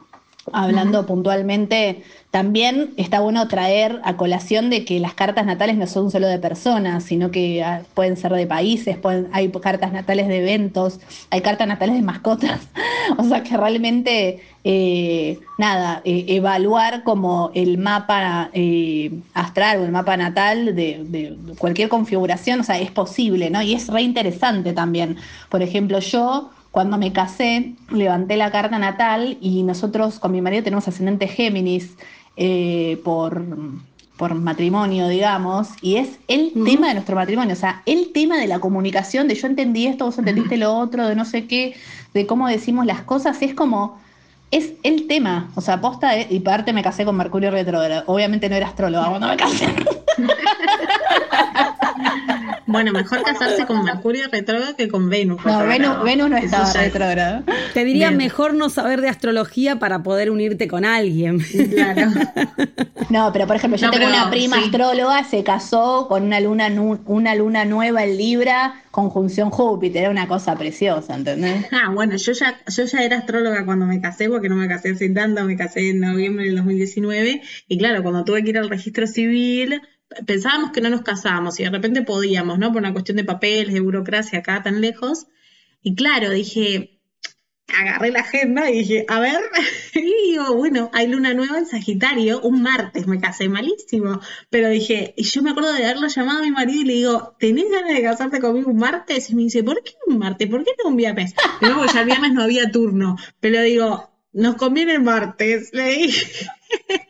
Hablando 0.53 1.05
puntualmente 1.07 2.03
también 2.29 2.93
está 2.97 3.19
bueno 3.19 3.47
traer 3.47 3.99
a 4.03 4.15
colación 4.15 4.69
de 4.69 4.85
que 4.85 4.99
las 4.99 5.13
cartas 5.13 5.45
natales 5.45 5.77
no 5.77 5.87
son 5.87 6.11
solo 6.11 6.27
de 6.27 6.37
personas, 6.37 7.03
sino 7.03 7.31
que 7.31 7.63
ah, 7.63 7.81
pueden 7.93 8.15
ser 8.17 8.33
de 8.33 8.45
países, 8.45 8.97
hay 9.31 9.49
cartas 9.49 9.91
natales 9.91 10.27
de 10.27 10.39
eventos, 10.39 10.99
hay 11.29 11.41
cartas 11.41 11.67
natales 11.67 11.95
de 11.95 12.01
mascotas. 12.01 12.59
o 13.17 13.23
sea 13.23 13.41
que 13.41 13.55
realmente, 13.55 14.41
eh, 14.63 15.39
nada, 15.57 16.01
eh, 16.03 16.25
evaluar 16.27 17.03
como 17.03 17.51
el 17.55 17.77
mapa 17.77 18.49
eh, 18.53 19.11
astral 19.33 19.79
o 19.79 19.85
el 19.85 19.91
mapa 19.91 20.17
natal 20.17 20.75
de, 20.75 21.05
de, 21.05 21.37
cualquier 21.57 21.89
configuración, 21.89 22.59
o 22.59 22.63
sea, 22.63 22.79
es 22.79 22.91
posible, 22.91 23.49
¿no? 23.49 23.61
Y 23.61 23.73
es 23.73 23.87
re 23.87 24.01
interesante 24.01 24.73
también. 24.73 25.15
Por 25.49 25.61
ejemplo, 25.61 25.99
yo 25.99 26.51
cuando 26.75 26.97
me 26.97 27.13
casé, 27.13 27.71
levanté 27.89 28.35
la 28.35 28.51
carta 28.51 28.77
natal 28.77 29.37
y 29.39 29.63
nosotros 29.63 30.19
con 30.19 30.33
mi 30.33 30.41
marido 30.41 30.61
tenemos 30.61 30.85
ascendente 30.89 31.29
Géminis. 31.29 31.95
Eh, 32.35 32.99
por, 33.05 33.45
por 34.17 34.35
matrimonio, 34.35 35.07
digamos, 35.07 35.69
y 35.81 35.95
es 35.95 36.19
el 36.27 36.51
tema 36.65 36.89
de 36.89 36.95
nuestro 36.95 37.15
matrimonio, 37.15 37.53
o 37.53 37.57
sea, 37.57 37.81
el 37.85 38.11
tema 38.11 38.37
de 38.37 38.47
la 38.47 38.59
comunicación, 38.59 39.29
de 39.29 39.35
yo 39.35 39.47
entendí 39.47 39.87
esto, 39.87 40.03
vos 40.03 40.17
entendiste 40.17 40.57
lo 40.57 40.75
otro, 40.75 41.07
de 41.07 41.15
no 41.15 41.23
sé 41.23 41.47
qué, 41.47 41.77
de 42.13 42.27
cómo 42.27 42.49
decimos 42.49 42.85
las 42.85 43.03
cosas, 43.03 43.41
es 43.41 43.53
como, 43.53 43.97
es 44.51 44.73
el 44.83 45.07
tema, 45.07 45.51
o 45.55 45.61
sea, 45.61 45.79
posta, 45.79 46.19
y 46.19 46.41
parte 46.41 46.73
me 46.73 46.83
casé 46.83 47.05
con 47.05 47.15
Mercurio 47.15 47.51
retrógrado, 47.51 48.03
obviamente 48.07 48.49
no 48.49 48.55
era 48.57 48.67
astróloga 48.67 49.07
cuando 49.07 49.29
me 49.29 49.37
casé. 49.37 49.73
Bueno, 52.75 52.91
mejor 52.91 53.23
casarse 53.23 53.65
con 53.65 53.85
Mercurio 53.85 54.27
retrógrado 54.29 54.75
que 54.75 54.89
con 54.89 55.09
Venus. 55.09 55.39
No, 55.45 55.65
Venus, 56.03 56.29
no 56.29 56.35
estaba 56.35 56.73
retrógrado. 56.73 57.43
Te 57.73 57.85
diría 57.85 58.11
mejor 58.11 58.53
no 58.53 58.69
saber 58.69 58.99
de 58.99 59.07
astrología 59.07 59.79
para 59.79 60.03
poder 60.03 60.29
unirte 60.29 60.67
con 60.67 60.83
alguien. 60.83 61.39
Claro. 61.39 62.11
No, 63.09 63.31
pero 63.31 63.47
por 63.47 63.55
ejemplo, 63.55 63.77
yo 63.77 63.89
tengo 63.91 64.07
una 64.07 64.29
prima 64.29 64.57
astróloga, 64.57 65.23
se 65.23 65.43
casó 65.43 66.07
con 66.09 66.23
una 66.23 66.39
luna, 66.39 66.67
una 67.05 67.35
luna 67.35 67.63
nueva 67.63 68.03
en 68.03 68.17
Libra, 68.17 68.81
conjunción 68.91 69.51
Júpiter, 69.51 70.03
era 70.03 70.09
una 70.09 70.27
cosa 70.27 70.55
preciosa, 70.57 71.15
¿entendés? 71.15 71.65
Ah, 71.71 71.91
bueno, 71.93 72.15
yo 72.15 72.31
ya, 72.31 72.59
yo 72.67 72.85
ya 72.85 73.03
era 73.03 73.17
astróloga 73.17 73.65
cuando 73.65 73.85
me 73.85 74.01
casé, 74.01 74.29
porque 74.29 74.49
no 74.49 74.55
me 74.55 74.67
casé 74.67 74.91
hace 74.91 75.09
tanto, 75.09 75.43
me 75.43 75.55
casé 75.57 75.89
en 75.89 75.99
noviembre 75.99 76.45
del 76.45 76.55
2019, 76.55 77.41
y 77.67 77.77
claro, 77.77 78.01
cuando 78.01 78.23
tuve 78.23 78.43
que 78.43 78.49
ir 78.51 78.57
al 78.57 78.69
registro 78.69 79.05
civil, 79.05 79.81
pensábamos 80.25 80.71
que 80.71 80.81
no 80.81 80.89
nos 80.89 81.01
casábamos 81.01 81.59
y 81.59 81.63
de 81.63 81.69
repente 81.69 82.01
podíamos, 82.01 82.59
¿no? 82.59 82.71
Por 82.71 82.81
una 82.81 82.93
cuestión 82.93 83.17
de 83.17 83.23
papeles, 83.23 83.73
de 83.73 83.79
burocracia 83.79 84.39
acá 84.39 84.63
tan 84.63 84.81
lejos. 84.81 85.27
Y 85.81 85.95
claro, 85.95 86.31
dije, 86.31 86.95
agarré 87.67 88.11
la 88.11 88.19
agenda 88.19 88.69
y 88.69 88.79
dije, 88.79 89.05
a 89.07 89.19
ver, 89.19 89.39
y 89.93 90.31
digo, 90.31 90.53
bueno, 90.55 90.89
hay 90.93 91.07
luna 91.07 91.33
nueva 91.33 91.57
en 91.57 91.65
Sagitario, 91.65 92.41
un 92.41 92.61
martes 92.61 93.07
me 93.07 93.19
casé 93.19 93.49
malísimo, 93.49 94.21
pero 94.49 94.69
dije, 94.69 95.13
y 95.17 95.23
yo 95.23 95.41
me 95.41 95.51
acuerdo 95.51 95.73
de 95.73 95.83
haberlo 95.83 96.07
llamado 96.07 96.39
a 96.39 96.43
mi 96.43 96.51
marido 96.51 96.81
y 96.81 96.85
le 96.85 96.93
digo, 96.93 97.35
¿tenés 97.39 97.69
ganas 97.69 97.93
de 97.93 98.03
casarte 98.03 98.39
conmigo 98.39 98.71
un 98.71 98.77
martes? 98.77 99.29
Y 99.29 99.35
me 99.35 99.43
dice, 99.43 99.63
¿por 99.63 99.81
qué 99.83 99.93
un 100.07 100.19
martes? 100.19 100.47
¿Por 100.49 100.63
qué 100.63 100.71
no 100.83 100.89
un 100.89 100.97
viernes? 100.97 101.33
Y 101.61 101.65
luego 101.65 101.85
ya 101.85 102.01
el 102.01 102.05
viernes 102.05 102.33
no 102.33 102.43
había 102.43 102.71
turno, 102.71 103.17
pero 103.39 103.61
digo, 103.61 104.09
nos 104.33 104.55
conviene 104.55 104.93
el 104.93 105.01
martes, 105.01 105.69
le 105.73 105.87
dije. 105.89 106.47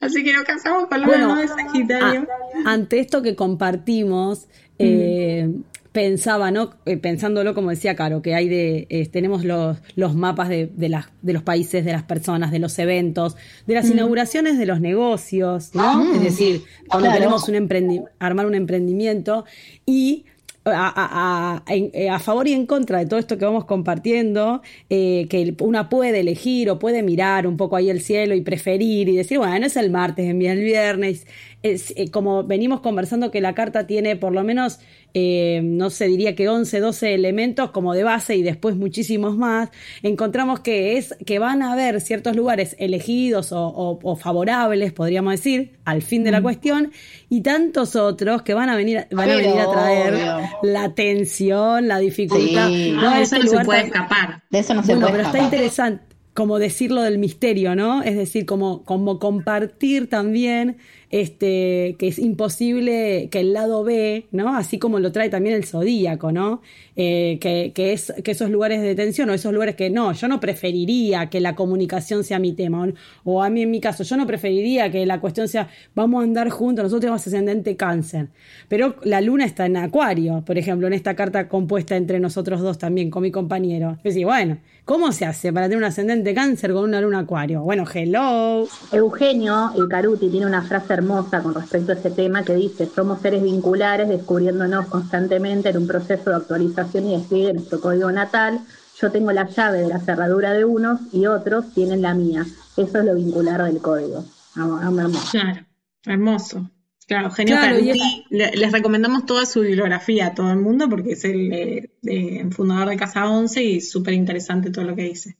Así 0.00 0.24
que 0.24 0.32
nos 0.32 0.44
casamos 0.44 0.88
con 0.88 1.02
Luna 1.02 1.40
de 1.40 1.48
Sagitario. 1.48 2.26
ante 2.64 3.00
esto 3.00 3.22
que 3.22 3.36
compartimos, 3.36 4.48
eh, 4.78 5.50
pensaba, 5.92 6.50
¿no? 6.50 6.70
Eh, 6.86 6.96
pensándolo 6.96 7.54
como 7.54 7.70
decía 7.70 7.96
Caro, 7.96 8.22
que 8.22 8.34
hay 8.34 8.48
de, 8.48 8.86
eh, 8.88 9.06
tenemos 9.08 9.44
los, 9.44 9.78
los 9.96 10.14
mapas 10.14 10.48
de, 10.48 10.70
las, 10.88 11.06
de 11.20 11.32
los 11.32 11.42
países, 11.42 11.84
de 11.84 11.92
las 11.92 12.04
personas, 12.04 12.50
de 12.50 12.60
los 12.60 12.78
eventos, 12.78 13.36
de 13.66 13.74
las 13.74 13.90
inauguraciones 13.90 14.58
de 14.58 14.66
los 14.66 14.80
negocios, 14.80 15.74
¿no? 15.74 16.14
es 16.14 16.22
decir, 16.22 16.62
cuando 16.88 17.12
queremos 17.12 17.48
un 17.48 18.08
armar 18.18 18.46
un 18.46 18.54
emprendimiento 18.54 19.44
y 19.84 20.24
a, 20.72 21.62
a, 21.66 22.18
favor 22.18 22.48
y 22.48 22.52
en 22.52 22.66
contra 22.66 22.98
de 22.98 23.06
todo 23.06 23.18
esto 23.18 23.38
que 23.38 23.44
vamos 23.44 23.64
compartiendo, 23.64 24.62
eh, 24.88 25.26
que 25.28 25.54
una 25.60 25.88
puede 25.88 26.20
elegir 26.20 26.70
o 26.70 26.78
puede 26.78 27.02
mirar 27.02 27.46
un 27.46 27.56
poco 27.56 27.76
ahí 27.76 27.90
el 27.90 28.00
cielo 28.00 28.34
y 28.34 28.40
preferir 28.40 29.08
y 29.08 29.16
decir, 29.16 29.38
bueno, 29.38 29.66
es 29.66 29.76
el 29.76 29.90
martes, 29.90 30.28
envía 30.28 30.52
el 30.52 30.60
viernes. 30.60 31.26
Es, 31.62 31.92
eh, 31.96 32.10
como 32.10 32.42
venimos 32.42 32.80
conversando 32.80 33.30
que 33.30 33.40
la 33.40 33.54
carta 33.54 33.86
tiene 33.86 34.16
por 34.16 34.32
lo 34.32 34.42
menos 34.42 34.80
eh, 35.12 35.60
no 35.64 35.90
se 35.90 36.06
diría 36.06 36.36
que 36.36 36.48
11, 36.48 36.78
12 36.78 37.14
elementos 37.14 37.70
como 37.72 37.94
de 37.94 38.04
base 38.04 38.36
y 38.36 38.42
después 38.42 38.76
muchísimos 38.76 39.36
más, 39.36 39.70
encontramos 40.02 40.60
que 40.60 40.98
es 40.98 41.16
que 41.26 41.40
van 41.40 41.62
a 41.62 41.72
haber 41.72 42.00
ciertos 42.00 42.36
lugares 42.36 42.76
elegidos 42.78 43.48
o, 43.50 44.16
favorables, 44.20 44.92
podríamos 44.92 45.32
decir, 45.32 45.72
al 45.84 46.02
fin 46.02 46.22
de 46.22 46.30
la 46.30 46.40
mm. 46.40 46.42
cuestión, 46.44 46.92
y 47.28 47.40
tantos 47.40 47.96
otros 47.96 48.42
que 48.42 48.54
van 48.54 48.68
a 48.68 48.76
venir, 48.76 49.08
van 49.10 49.30
a, 49.30 49.36
venir 49.36 49.58
a 49.58 49.72
traer 49.72 50.14
la 50.62 50.94
tensión, 50.94 51.88
la 51.88 51.98
dificultad. 51.98 52.68
no, 52.68 53.16
eso 53.16 53.38
no 53.38 53.46
se 53.46 53.64
puede 53.64 53.86
escapar. 53.86 54.42
De 54.50 54.60
eso 54.60 54.74
no 54.74 54.84
se 54.84 54.94
puede 54.94 55.10
pero 55.10 55.24
está 55.24 55.38
interesante 55.40 56.10
como 56.34 56.58
decirlo 56.60 57.02
del 57.02 57.18
misterio, 57.18 57.74
¿no? 57.74 58.02
Es 58.02 58.16
decir, 58.16 58.46
como, 58.46 58.84
como 58.84 59.18
compartir 59.18 60.08
también 60.08 60.78
este, 61.10 61.96
que 61.98 62.08
es 62.08 62.18
imposible 62.18 63.28
que 63.30 63.40
el 63.40 63.52
lado 63.52 63.82
B, 63.82 64.26
¿no? 64.30 64.56
Así 64.56 64.78
como 64.78 65.00
lo 65.00 65.10
trae 65.10 65.28
también 65.28 65.56
el 65.56 65.64
zodíaco, 65.64 66.30
¿no? 66.30 66.62
Eh, 66.96 67.38
que, 67.40 67.72
que, 67.74 67.92
es, 67.92 68.12
que 68.22 68.30
esos 68.32 68.50
lugares 68.50 68.80
de 68.80 68.88
detención 68.88 69.28
o 69.30 69.32
esos 69.32 69.52
lugares 69.52 69.74
que 69.74 69.90
no, 69.90 70.12
yo 70.12 70.28
no 70.28 70.38
preferiría 70.38 71.30
que 71.30 71.40
la 71.40 71.54
comunicación 71.54 72.24
sea 72.24 72.38
mi 72.38 72.52
tema, 72.52 72.88
o, 73.24 73.42
a 73.42 73.50
mí 73.50 73.62
en 73.62 73.70
mi 73.70 73.80
caso, 73.80 74.04
yo 74.04 74.16
no 74.16 74.26
preferiría 74.26 74.90
que 74.90 75.04
la 75.06 75.20
cuestión 75.20 75.48
sea, 75.48 75.68
vamos 75.94 76.20
a 76.20 76.24
andar 76.24 76.48
juntos, 76.50 76.84
nosotros 76.84 77.00
tenemos 77.00 77.26
ascendente 77.26 77.76
cáncer, 77.76 78.28
pero 78.68 78.96
la 79.02 79.20
luna 79.20 79.46
está 79.46 79.66
en 79.66 79.78
acuario, 79.78 80.42
por 80.46 80.58
ejemplo, 80.58 80.86
en 80.86 80.92
esta 80.92 81.16
carta 81.16 81.48
compuesta 81.48 81.96
entre 81.96 82.20
nosotros 82.20 82.60
dos 82.60 82.78
también, 82.78 83.10
con 83.10 83.22
mi 83.22 83.30
compañero. 83.30 83.92
Es 83.98 84.14
decir, 84.14 84.26
bueno, 84.26 84.58
¿cómo 84.84 85.10
se 85.12 85.24
hace 85.24 85.52
para 85.52 85.66
tener 85.66 85.78
un 85.78 85.84
ascendente 85.84 86.34
cáncer 86.34 86.72
con 86.72 86.84
una 86.84 87.00
luna 87.00 87.20
acuario? 87.20 87.62
Bueno, 87.62 87.84
hello. 87.92 88.66
Eugenio, 88.92 89.72
el 89.76 89.88
Caruti, 89.88 90.28
tiene 90.28 90.46
una 90.46 90.62
frase 90.62 90.99
hermosa 91.00 91.42
con 91.42 91.54
respecto 91.54 91.92
a 91.92 91.94
ese 91.96 92.10
tema 92.10 92.44
que 92.44 92.54
dice, 92.54 92.86
somos 92.86 93.20
seres 93.20 93.42
vinculares 93.42 94.08
descubriéndonos 94.08 94.86
constantemente 94.86 95.70
en 95.70 95.78
un 95.78 95.86
proceso 95.86 96.30
de 96.30 96.36
actualización 96.36 97.08
y 97.08 97.16
despliegue 97.16 97.54
nuestro 97.54 97.80
código 97.80 98.12
natal. 98.12 98.60
Yo 99.00 99.10
tengo 99.10 99.32
la 99.32 99.48
llave 99.48 99.80
de 99.80 99.88
la 99.88 99.98
cerradura 99.98 100.52
de 100.52 100.64
unos 100.64 101.00
y 101.12 101.26
otros 101.26 101.72
tienen 101.74 102.02
la 102.02 102.14
mía. 102.14 102.44
Eso 102.76 102.98
es 102.98 103.04
lo 103.04 103.14
vincular 103.14 103.64
del 103.64 103.78
código. 103.78 104.24
hermoso. 104.56 105.28
Claro, 105.30 105.66
hermoso. 106.04 106.70
Claro, 107.06 107.26
Eugenio 107.26 107.56
Caruti, 107.56 108.24
les 108.30 108.70
recomendamos 108.70 109.26
toda 109.26 109.44
su 109.44 109.62
bibliografía 109.62 110.28
a 110.28 110.34
todo 110.34 110.52
el 110.52 110.60
mundo 110.60 110.88
porque 110.88 111.12
es 111.12 111.24
el, 111.24 111.90
el 112.04 112.52
fundador 112.52 112.90
de 112.90 112.96
Casa 112.96 113.28
11 113.28 113.64
y 113.64 113.80
súper 113.80 114.14
interesante 114.14 114.70
todo 114.70 114.84
lo 114.84 114.94
que 114.94 115.02
dice. 115.02 115.36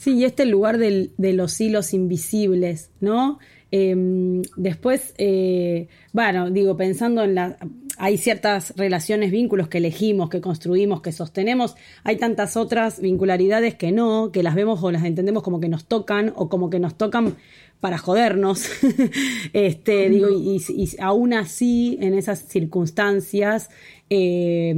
Sí, 0.00 0.14
y 0.14 0.24
este 0.24 0.46
lugar 0.46 0.78
del, 0.78 1.12
de 1.18 1.34
los 1.34 1.60
hilos 1.60 1.92
invisibles, 1.92 2.90
¿no? 3.00 3.38
Em, 3.72 4.42
después, 4.56 5.14
eh, 5.18 5.88
bueno, 6.12 6.50
digo, 6.50 6.76
pensando 6.76 7.22
en 7.22 7.34
la... 7.34 7.56
Hay 7.98 8.16
ciertas 8.16 8.72
relaciones, 8.76 9.30
vínculos 9.30 9.68
que 9.68 9.78
elegimos, 9.78 10.30
que 10.30 10.40
construimos, 10.40 11.02
que 11.02 11.12
sostenemos. 11.12 11.76
Hay 12.02 12.16
tantas 12.16 12.56
otras 12.56 13.00
vincularidades 13.00 13.74
que 13.74 13.92
no, 13.92 14.30
que 14.32 14.42
las 14.42 14.54
vemos 14.54 14.82
o 14.82 14.90
las 14.90 15.04
entendemos 15.04 15.42
como 15.42 15.60
que 15.60 15.68
nos 15.68 15.84
tocan 15.84 16.32
o 16.34 16.48
como 16.48 16.70
que 16.70 16.80
nos 16.80 16.96
tocan 16.96 17.36
para 17.80 17.98
jodernos. 17.98 18.68
este, 19.52 20.08
digo, 20.10 20.28
y, 20.30 20.62
aún 21.00 21.32
así, 21.32 21.98
en 22.00 22.14
esas 22.14 22.40
circunstancias, 22.40 23.70
eh, 24.12 24.74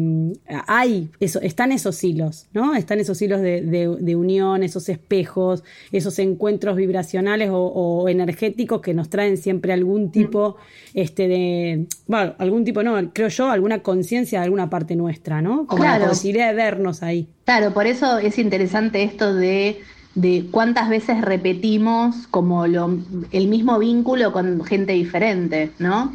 hay, 0.67 1.09
eso, 1.19 1.41
están 1.41 1.73
esos 1.73 2.05
hilos, 2.05 2.47
¿no? 2.53 2.75
Están 2.75 3.01
esos 3.01 3.21
hilos 3.23 3.41
de, 3.41 4.15
unión, 4.17 4.63
esos 4.63 4.91
espejos, 4.91 5.65
esos 5.91 6.19
encuentros 6.19 6.77
vibracionales 6.77 7.49
o, 7.51 8.09
energéticos 8.09 8.83
que 8.83 8.93
nos 8.93 9.09
traen 9.09 9.39
siempre 9.39 9.73
algún 9.73 10.13
tipo 10.13 10.57
este, 10.93 11.29
de, 11.29 11.87
bueno, 12.07 12.35
algún 12.39 12.65
tipo, 12.65 12.83
no, 12.83 13.13
creo 13.13 13.29
yo, 13.29 13.51
alguna 13.51 13.83
conciencia 13.83 14.41
de 14.41 14.45
alguna 14.45 14.69
parte 14.69 14.97
nuestra, 14.97 15.41
¿no? 15.41 15.67
Como 15.67 15.83
la 15.83 16.09
posibilidad 16.09 16.49
de 16.49 16.55
vernos 16.55 17.03
ahí. 17.03 17.27
Claro, 17.45 17.73
por 17.73 17.87
eso 17.87 18.19
es 18.19 18.39
interesante 18.39 19.03
esto 19.03 19.35
de 19.35 19.81
de 20.15 20.49
cuántas 20.51 20.89
veces 20.89 21.21
repetimos 21.21 22.27
como 22.31 22.67
lo, 22.67 22.99
el 23.31 23.49
mismo 23.49 23.79
vínculo 23.79 24.33
con 24.33 24.65
gente 24.65 24.93
diferente, 24.93 25.73
¿no? 25.79 26.13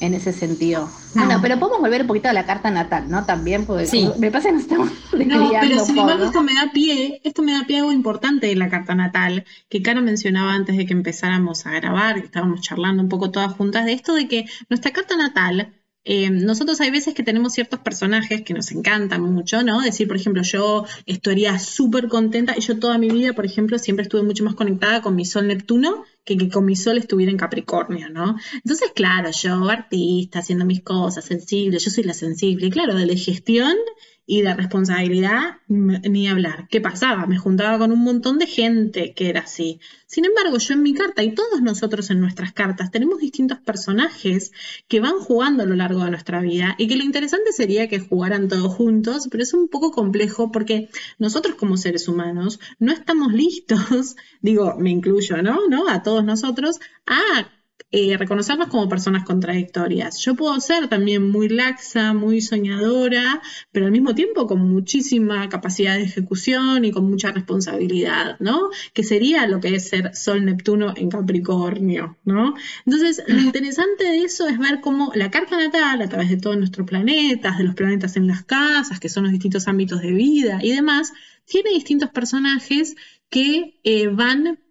En 0.00 0.14
ese 0.14 0.32
sentido. 0.32 0.88
Bueno, 1.14 1.38
pero 1.40 1.60
podemos 1.60 1.80
volver 1.80 2.02
un 2.02 2.06
poquito 2.08 2.28
a 2.28 2.32
la 2.32 2.44
carta 2.44 2.70
natal, 2.70 3.08
¿no? 3.08 3.24
También, 3.24 3.66
porque 3.66 4.10
me 4.18 4.32
pasa 4.32 4.48
que 4.48 4.54
nos 4.54 4.62
estamos 4.62 4.90
No, 5.12 5.50
pero 5.60 5.84
sin 5.84 5.98
embargo 5.98 6.24
esto 6.24 6.42
me 6.42 6.54
da 6.54 6.72
pie, 6.72 7.20
esto 7.22 7.42
me 7.42 7.52
da 7.52 7.64
pie 7.66 7.78
algo 7.78 7.92
importante 7.92 8.48
de 8.48 8.56
la 8.56 8.68
carta 8.68 8.94
natal, 8.94 9.44
que 9.68 9.82
Cara 9.82 10.00
mencionaba 10.00 10.54
antes 10.54 10.76
de 10.76 10.86
que 10.86 10.92
empezáramos 10.92 11.66
a 11.66 11.70
grabar, 11.70 12.16
que 12.16 12.26
estábamos 12.26 12.62
charlando 12.62 13.02
un 13.02 13.08
poco 13.08 13.30
todas 13.30 13.52
juntas, 13.52 13.84
de 13.84 13.92
esto 13.92 14.14
de 14.14 14.26
que 14.26 14.46
nuestra 14.68 14.90
carta 14.90 15.16
natal 15.16 15.72
eh, 16.04 16.30
nosotros 16.30 16.80
hay 16.80 16.90
veces 16.90 17.14
que 17.14 17.22
tenemos 17.22 17.52
ciertos 17.52 17.78
personajes 17.80 18.42
que 18.42 18.54
nos 18.54 18.72
encantan 18.72 19.22
mucho, 19.22 19.62
¿no? 19.62 19.80
Decir, 19.80 20.08
por 20.08 20.16
ejemplo, 20.16 20.42
yo 20.42 20.84
estaría 21.06 21.58
súper 21.60 22.08
contenta 22.08 22.54
y 22.56 22.60
yo 22.60 22.78
toda 22.78 22.98
mi 22.98 23.08
vida, 23.08 23.34
por 23.34 23.46
ejemplo, 23.46 23.78
siempre 23.78 24.02
estuve 24.02 24.22
mucho 24.22 24.42
más 24.42 24.54
conectada 24.54 25.00
con 25.00 25.14
mi 25.14 25.24
sol 25.24 25.46
Neptuno 25.46 26.04
que, 26.24 26.36
que 26.36 26.48
con 26.48 26.64
mi 26.64 26.74
sol 26.74 26.98
estuviera 26.98 27.30
en 27.30 27.38
Capricornio, 27.38 28.10
¿no? 28.10 28.36
Entonces, 28.54 28.90
claro, 28.94 29.30
yo 29.30 29.68
artista, 29.68 30.40
haciendo 30.40 30.64
mis 30.64 30.82
cosas, 30.82 31.24
sensible, 31.24 31.78
yo 31.78 31.90
soy 31.90 32.04
la 32.04 32.14
sensible, 32.14 32.68
claro, 32.70 32.94
de 32.94 33.06
la 33.06 33.14
gestión 33.14 33.76
y 34.24 34.42
de 34.42 34.54
responsabilidad 34.54 35.56
ni 35.68 36.28
hablar. 36.28 36.68
¿Qué 36.70 36.80
pasaba? 36.80 37.26
Me 37.26 37.38
juntaba 37.38 37.78
con 37.78 37.90
un 37.90 38.02
montón 38.04 38.38
de 38.38 38.46
gente 38.46 39.14
que 39.14 39.28
era 39.28 39.40
así. 39.40 39.80
Sin 40.06 40.24
embargo, 40.24 40.58
yo 40.58 40.74
en 40.74 40.82
mi 40.82 40.94
carta 40.94 41.22
y 41.22 41.34
todos 41.34 41.60
nosotros 41.60 42.10
en 42.10 42.20
nuestras 42.20 42.52
cartas 42.52 42.90
tenemos 42.90 43.18
distintos 43.18 43.58
personajes 43.58 44.52
que 44.86 45.00
van 45.00 45.18
jugando 45.18 45.64
a 45.64 45.66
lo 45.66 45.74
largo 45.74 46.04
de 46.04 46.10
nuestra 46.10 46.40
vida 46.40 46.76
y 46.78 46.86
que 46.86 46.96
lo 46.96 47.04
interesante 47.04 47.52
sería 47.52 47.88
que 47.88 47.98
jugaran 47.98 48.48
todos 48.48 48.72
juntos, 48.72 49.28
pero 49.30 49.42
es 49.42 49.54
un 49.54 49.68
poco 49.68 49.90
complejo 49.90 50.52
porque 50.52 50.88
nosotros 51.18 51.56
como 51.56 51.76
seres 51.76 52.06
humanos 52.06 52.60
no 52.78 52.92
estamos 52.92 53.32
listos, 53.32 54.16
digo, 54.40 54.76
me 54.78 54.90
incluyo, 54.90 55.42
¿no? 55.42 55.68
¿No? 55.68 55.88
A 55.88 56.02
todos 56.02 56.24
nosotros, 56.24 56.78
a 57.06 57.50
eh, 57.94 58.16
reconocernos 58.16 58.68
como 58.68 58.88
personas 58.88 59.22
contradictorias. 59.24 60.18
Yo 60.18 60.34
puedo 60.34 60.58
ser 60.60 60.88
también 60.88 61.30
muy 61.30 61.50
laxa, 61.50 62.14
muy 62.14 62.40
soñadora, 62.40 63.42
pero 63.70 63.84
al 63.84 63.92
mismo 63.92 64.14
tiempo 64.14 64.46
con 64.46 64.62
muchísima 64.62 65.48
capacidad 65.50 65.96
de 65.96 66.04
ejecución 66.04 66.86
y 66.86 66.90
con 66.90 67.08
mucha 67.10 67.32
responsabilidad, 67.32 68.36
¿no? 68.40 68.70
Que 68.94 69.04
sería 69.04 69.46
lo 69.46 69.60
que 69.60 69.74
es 69.74 69.90
ser 69.90 70.16
Sol 70.16 70.46
Neptuno 70.46 70.94
en 70.96 71.10
Capricornio, 71.10 72.16
¿no? 72.24 72.54
Entonces, 72.86 73.22
lo 73.26 73.40
interesante 73.42 74.04
de 74.04 74.24
eso 74.24 74.48
es 74.48 74.58
ver 74.58 74.80
cómo 74.80 75.12
la 75.14 75.30
carta 75.30 75.58
natal, 75.58 76.00
a 76.00 76.08
través 76.08 76.30
de 76.30 76.38
todos 76.38 76.56
nuestros 76.56 76.86
planetas, 76.86 77.58
de 77.58 77.64
los 77.64 77.74
planetas 77.74 78.16
en 78.16 78.26
las 78.26 78.42
casas, 78.42 79.00
que 79.00 79.10
son 79.10 79.24
los 79.24 79.32
distintos 79.32 79.68
ámbitos 79.68 80.00
de 80.00 80.12
vida 80.12 80.60
y 80.62 80.74
demás, 80.74 81.12
tiene 81.44 81.70
distintos 81.70 82.08
personajes 82.08 82.96
que 83.28 83.80
eh, 83.84 84.08
van 84.08 84.61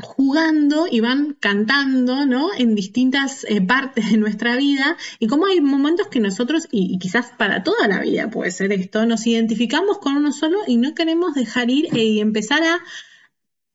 jugando 0.00 0.86
y 0.90 1.00
van 1.00 1.36
cantando, 1.38 2.26
¿no? 2.26 2.48
En 2.56 2.74
distintas 2.74 3.44
eh, 3.48 3.60
partes 3.60 4.10
de 4.10 4.16
nuestra 4.16 4.56
vida 4.56 4.96
y 5.18 5.28
como 5.28 5.46
hay 5.46 5.60
momentos 5.60 6.08
que 6.08 6.20
nosotros, 6.20 6.66
y, 6.70 6.98
quizás 6.98 7.32
para 7.38 7.62
toda 7.62 7.86
la 7.86 8.00
vida 8.00 8.28
puede 8.28 8.50
ser 8.50 8.72
esto, 8.72 9.06
nos 9.06 9.26
identificamos 9.26 9.98
con 9.98 10.16
uno 10.16 10.32
solo 10.32 10.58
y 10.66 10.76
no 10.76 10.94
queremos 10.94 11.34
dejar 11.34 11.70
ir 11.70 11.96
y 11.96 12.20
empezar 12.20 12.62
a 12.64 12.78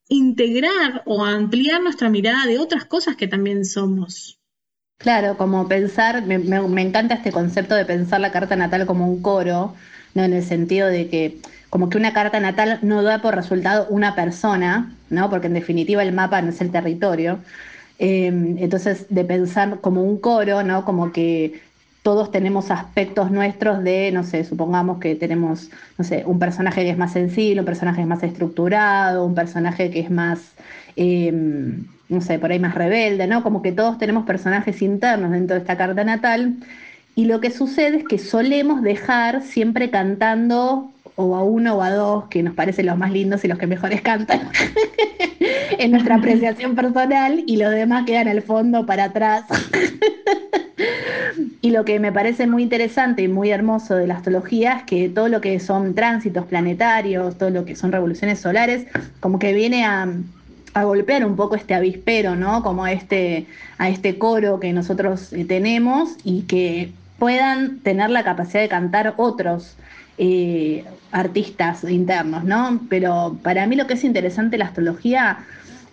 integrar 0.10 1.04
o 1.06 1.24
ampliar 1.24 1.82
nuestra 1.82 2.10
mirada 2.10 2.46
de 2.46 2.60
otras 2.60 2.86
cosas 2.86 3.16
que 3.16 3.28
también 3.28 3.64
somos. 3.64 4.40
Claro, 4.98 5.38
como 5.38 5.70
pensar, 5.70 6.26
me, 6.26 6.38
me 6.40 6.82
encanta 6.82 7.16
este 7.16 7.32
concepto 7.32 7.76
de 7.76 7.86
pensar 7.86 8.20
la 8.20 8.34
carta 8.34 8.58
natal 8.58 8.86
como 8.86 9.08
un 9.10 9.22
coro, 9.22 9.76
¿no? 10.14 10.24
En 10.24 10.34
el 10.34 10.44
sentido 10.44 10.88
de 10.88 11.08
que 11.08 11.40
como 11.70 11.90
que 11.90 11.98
una 11.98 12.14
carta 12.14 12.40
natal 12.40 12.80
no 12.82 13.04
da 13.04 13.22
por 13.22 13.36
resultado 13.36 13.88
una 13.90 14.16
persona, 14.16 14.98
¿no? 15.10 15.30
Porque 15.30 15.48
en 15.48 15.54
definitiva 15.54 16.04
el 16.04 16.14
mapa 16.14 16.42
no 16.42 16.50
es 16.50 16.62
el 16.62 16.72
territorio. 16.72 17.40
Em, 18.00 18.58
entonces, 18.60 19.08
de 19.10 19.26
pensar 19.26 19.82
como 19.82 20.04
un 20.04 20.20
coro, 20.20 20.64
¿no? 20.64 20.86
Como 20.86 21.12
que 21.12 21.62
todos 22.02 22.32
tenemos 22.32 22.72
aspectos 22.72 23.30
nuestros 23.30 23.84
de, 23.84 24.12
no 24.12 24.24
sé, 24.24 24.44
supongamos 24.46 25.00
que 25.00 25.16
tenemos, 25.16 25.70
no 25.98 26.06
sé, 26.06 26.24
un 26.26 26.40
personaje 26.40 26.84
que 26.84 26.92
es 26.92 26.98
más 26.98 27.12
sensible, 27.14 27.60
un 27.60 27.66
personaje 27.66 27.98
que 27.98 28.02
es 28.04 28.08
más 28.08 28.24
estructurado, 28.24 29.26
un 29.26 29.36
personaje 29.36 29.90
que 29.92 30.00
es 30.00 30.10
más, 30.10 30.54
em, 30.96 31.86
no 32.08 32.22
sé, 32.22 32.40
por 32.40 32.52
ahí 32.52 32.60
más 32.60 32.76
rebelde, 32.76 33.28
¿no? 33.28 33.44
Como 33.44 33.62
que 33.62 33.72
todos 33.74 33.98
tenemos 33.98 34.26
personajes 34.26 34.82
internos 34.82 35.32
dentro 35.32 35.56
de 35.56 35.62
esta 35.62 35.78
carta 35.78 36.04
natal. 36.04 36.56
Y 37.16 37.26
lo 37.26 37.42
que 37.42 37.52
sucede 37.52 37.98
es 37.98 38.04
que 38.06 38.18
solemos 38.18 38.82
dejar 38.82 39.42
siempre 39.44 39.90
cantando 39.90 40.92
o 41.22 41.36
a 41.36 41.44
uno 41.44 41.76
o 41.76 41.82
a 41.82 41.92
dos 41.92 42.26
que 42.30 42.42
nos 42.42 42.56
parecen 42.56 42.86
los 42.86 42.98
más 42.98 43.12
lindos 43.12 43.44
y 43.44 43.50
los 43.50 43.58
que 43.58 43.68
mejores 43.68 44.02
cantan 44.02 44.50
en 45.78 45.92
nuestra 45.92 46.16
apreciación 46.16 46.76
personal 46.76 47.44
y 47.46 47.58
los 47.58 47.72
demás 47.72 48.06
quedan 48.06 48.30
al 48.30 48.42
fondo 48.42 48.86
para 48.86 49.06
atrás. 49.06 49.44
y 51.62 51.72
lo 51.72 51.84
que 51.84 52.00
me 52.00 52.14
parece 52.14 52.48
muy 52.48 52.64
interesante 52.64 53.22
y 53.22 53.28
muy 53.28 53.50
hermoso 53.50 53.98
de 53.98 54.08
la 54.08 54.16
astrología 54.16 54.78
es 54.78 54.84
que 54.84 55.10
todo 55.10 55.28
lo 55.28 55.42
que 55.42 55.60
son 55.60 55.94
tránsitos 55.94 56.46
planetarios, 56.46 57.38
todo 57.38 57.50
lo 57.50 57.66
que 57.66 57.76
son 57.76 57.92
revoluciones 57.92 58.40
solares, 58.40 58.88
como 59.20 59.40
que 59.40 59.52
viene 59.52 59.84
a, 59.86 60.08
golpear 60.82 61.26
un 61.26 61.36
poco 61.36 61.56
este 61.56 61.74
avispero, 61.74 62.38
¿no? 62.38 62.64
Como 62.64 62.88
este, 62.88 63.46
a 63.78 63.90
este 63.90 64.18
coro 64.18 64.62
que 64.62 64.72
nosotros 64.72 65.34
eh, 65.34 65.44
tenemos 65.44 66.16
y 66.24 66.44
que 66.44 66.94
puedan 67.18 67.80
tener 67.80 68.10
la 68.10 68.24
capacidad 68.24 68.62
de 68.62 68.70
cantar 68.70 69.16
otros 69.18 69.76
artistas 71.12 71.84
internos, 71.84 72.44
¿no? 72.44 72.82
Pero 72.90 73.38
para 73.42 73.66
mí 73.68 73.76
lo 73.76 73.88
que 73.88 73.94
es 73.94 74.04
interesante 74.04 74.58
la 74.58 74.66
astrología 74.66 75.40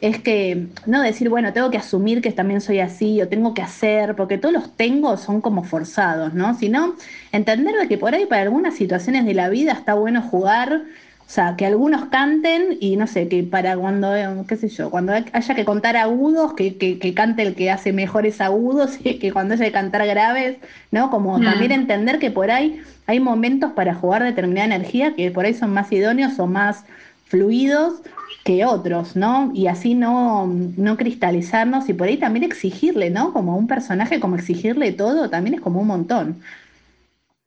es 0.01 0.21
que 0.21 0.67
no 0.85 1.01
decir, 1.01 1.31
bueno, 1.31 1.53
tengo 1.53 1.71
que 1.71 1.79
asumir 1.79 2.21
que 2.21 2.31
también 2.31 2.61
soy 2.61 2.81
así 2.81 3.23
o 3.23 3.29
tengo 3.29 3.55
que 3.55 3.63
hacer, 3.63 4.15
porque 4.15 4.37
todos 4.37 4.53
los 4.53 4.77
tengo 4.77 5.17
son 5.17 5.41
como 5.41 5.65
forzados, 5.65 6.35
¿no? 6.35 6.55
Sino 6.55 6.95
entender 7.33 7.75
de 7.77 7.89
que 7.89 7.97
por 7.97 8.15
ahí 8.15 8.27
para 8.27 8.43
algunas 8.43 8.75
situaciones 8.75 9.25
de 9.25 9.35
la 9.35 9.49
vida 9.49 9.73
está 9.73 9.95
bueno 9.95 10.21
jugar 10.21 10.83
o 11.27 11.29
sea, 11.29 11.57
que 11.57 11.67
algunos 11.67 12.05
canten 12.05 12.79
y 12.81 12.97
no 12.97 13.09
sé, 13.09 13.27
que 13.27 13.43
para 13.43 13.77
cuando, 13.77 14.13
qué 14.47 14.57
sé 14.57 14.69
yo, 14.69 14.91
cuando 14.91 15.13
haya 15.13 15.55
que 15.57 15.65
contar 15.65 15.97
agudos, 15.97 16.55
que, 16.55 16.77
que, 16.79 17.15
cante 17.15 17.43
el 17.43 17.57
que 17.57 17.69
hace 17.69 17.93
mejores 17.93 18.41
agudos 18.41 18.99
y 19.05 19.19
que 19.19 19.33
cuando 19.33 19.55
haya 19.55 19.65
que 19.65 19.73
cantar 19.73 20.07
graves, 20.07 20.59
¿no? 20.93 21.11
Como 21.11 21.41
también 21.41 21.73
entender 21.73 22.21
que 22.21 22.31
por 22.31 22.53
ahí 22.53 22.81
hay 23.09 23.19
momentos 23.19 23.73
para 23.73 23.95
jugar 23.95 24.23
determinada 24.23 24.67
energía 24.67 25.15
que 25.17 25.33
por 25.33 25.47
ahí 25.47 25.55
son 25.55 25.73
más 25.73 25.91
idóneos 25.91 26.39
o 26.39 26.47
más 26.47 26.85
fluidos 27.25 28.03
que 28.45 28.65
otros, 28.65 29.17
¿no? 29.17 29.51
Y 29.53 29.67
así 29.67 29.95
no, 29.95 30.47
no 30.47 30.97
cristalizarnos 30.97 31.89
y 31.89 31.95
por 31.95 32.07
ahí 32.07 32.19
también 32.19 32.45
exigirle, 32.45 33.11
¿no? 33.11 33.33
Como 33.33 33.57
un 33.57 33.67
personaje, 33.67 34.21
como 34.21 34.37
exigirle 34.37 34.93
todo, 34.93 35.29
también 35.29 35.55
es 35.55 35.61
como 35.61 35.81
un 35.81 35.89
montón. 35.89 36.41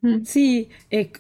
Mm. 0.02 0.24
Sí, 0.24 0.70
eh, 0.92 1.12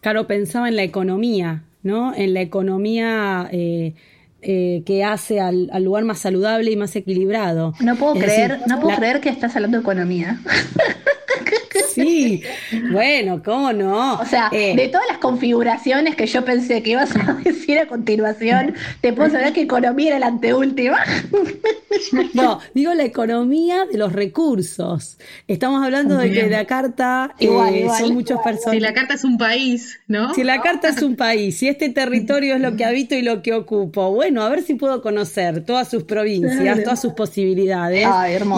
claro, 0.00 0.26
pensaba 0.26 0.68
en 0.68 0.76
la 0.76 0.82
economía, 0.82 1.64
¿no? 1.82 2.14
En 2.14 2.34
la 2.34 2.40
economía 2.40 3.48
eh, 3.52 3.94
eh, 4.42 4.82
que 4.86 5.04
hace 5.04 5.40
al, 5.40 5.68
lugar 5.82 6.04
más 6.04 6.20
saludable 6.20 6.70
y 6.70 6.76
más 6.76 6.94
equilibrado. 6.96 7.74
No 7.80 7.96
puedo 7.96 8.14
creer, 8.14 8.60
no 8.66 8.80
puedo 8.80 8.96
creer 8.96 9.20
que 9.20 9.28
estás 9.28 9.56
hablando 9.56 9.78
de 9.78 9.82
economía. 9.82 10.40
Sí, 12.02 12.42
bueno, 12.90 13.42
¿cómo 13.42 13.72
no? 13.72 14.14
O 14.20 14.24
sea, 14.24 14.48
de 14.50 14.88
todas 14.90 15.06
las 15.08 15.18
configuraciones 15.18 16.16
que 16.16 16.26
yo 16.26 16.44
pensé 16.44 16.82
que 16.82 16.90
ibas 16.90 17.14
a 17.16 17.34
decir 17.44 17.78
a 17.78 17.86
continuación, 17.86 18.74
te 19.00 19.12
puedo 19.12 19.30
saber 19.30 19.52
que 19.52 19.62
economía 19.62 20.08
era 20.08 20.18
la 20.18 20.26
anteúltima. 20.26 20.98
No, 22.34 22.60
digo 22.72 22.94
la 22.94 23.04
economía 23.04 23.84
de 23.90 23.98
los 23.98 24.12
recursos. 24.12 25.18
Estamos 25.48 25.84
hablando 25.84 26.16
de 26.16 26.30
que 26.30 26.48
la 26.48 26.64
carta 26.64 27.34
eh, 27.38 27.88
son 27.98 28.14
muchos 28.14 28.40
personas. 28.40 28.74
Si 28.74 28.80
la 28.80 28.94
carta 28.94 29.14
es 29.14 29.24
un 29.24 29.36
país, 29.36 30.00
¿no? 30.06 30.32
Si 30.34 30.44
la 30.44 30.62
carta 30.62 30.88
es 30.88 31.02
un 31.02 31.16
país, 31.16 31.58
si 31.58 31.68
este 31.68 31.88
territorio 31.90 32.54
es 32.54 32.60
lo 32.60 32.76
que 32.76 32.84
habito 32.84 33.14
y 33.14 33.22
lo 33.22 33.42
que 33.42 33.52
ocupo, 33.52 34.12
bueno, 34.12 34.42
a 34.42 34.48
ver 34.48 34.62
si 34.62 34.74
puedo 34.74 35.02
conocer 35.02 35.64
todas 35.64 35.88
sus 35.88 36.04
provincias, 36.04 36.82
todas 36.82 37.00
sus 37.00 37.12
posibilidades. 37.12 38.06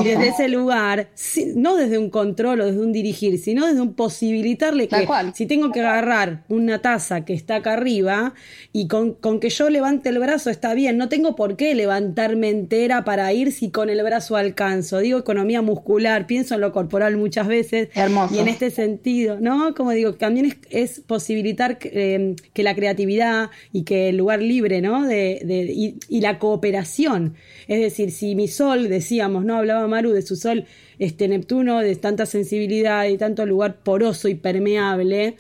y 0.01 0.05
desde 0.05 0.29
ese 0.29 0.49
lugar, 0.49 1.09
no 1.57 1.77
desde 1.77 1.99
un 1.99 2.11
control 2.11 2.61
o 2.61 2.67
desde 2.67 2.81
un 2.81 2.93
dirigir, 2.93 3.32
sino 3.39 3.67
desde 3.67 3.81
un 3.81 3.95
posibilitarle 3.95 4.89
que 4.89 5.07
si 5.35 5.47
tengo 5.47 5.71
que 5.73 5.81
agarrar 5.81 6.45
una 6.49 6.81
taza 6.81 7.25
que 7.25 7.35
está 7.35 7.57
acá 7.57 7.75
arriba 7.75 8.35
y 8.73 8.89
con, 8.89 9.15
con 9.15 9.41
que 9.41 9.51
yo 9.51 9.71
levante 9.71 10.09
el 10.09 10.19
brazo 10.19 10.51
está 10.51 10.75
bien, 10.75 10.97
no 10.97 11.09
tengo 11.09 11.37
por 11.37 11.57
qué 11.57 11.75
levantarme 11.75 12.51
entera 12.51 13.05
para 13.05 13.33
ir 13.33 13.53
si 13.53 13.71
con 13.71 13.91
el 13.91 14.03
brazo 14.03 14.37
alcanzo. 14.37 14.99
Digo 14.99 15.19
economía 15.19 15.63
muscular, 15.63 16.27
pienso 16.27 16.55
en 16.55 16.61
lo 16.61 16.73
corporal 16.73 17.17
muchas 17.17 17.47
veces. 17.47 17.89
Hermoso. 17.95 18.35
Y 18.35 18.39
en 18.39 18.49
este 18.49 18.71
sentido, 18.71 19.41
¿no? 19.41 19.75
Como 19.75 19.93
digo, 19.93 20.15
también 20.15 20.57
es, 20.71 21.01
posibilitar 21.01 21.79
eh, 21.83 22.37
que 22.53 22.63
la 22.63 22.75
creatividad 22.75 23.51
y 23.73 23.85
que 23.85 24.09
el 24.09 24.17
lugar 24.17 24.43
libre, 24.43 24.81
¿no? 24.81 25.07
De, 25.07 25.41
y, 25.75 25.99
y, 26.09 26.21
la 26.21 26.39
cooperación. 26.39 27.35
Es 27.69 27.81
decir, 27.81 28.11
si 28.11 28.35
mi 28.35 28.49
sol, 28.49 28.89
decíamos, 28.89 29.45
¿no? 29.45 29.57
Hablaba 29.57 29.87
Maru 29.89 30.11
de 30.11 30.23
su 30.23 30.37
sol, 30.37 30.67
este 31.05 31.27
Neptuno, 31.27 31.81
de 31.81 31.97
tanta 31.97 32.27
sensibilidad 32.27 33.07
y 33.07 33.19
tanto 33.19 33.45
lugar 33.45 33.83
poroso 33.83 34.29
y 34.29 34.37
permeable 34.37 35.37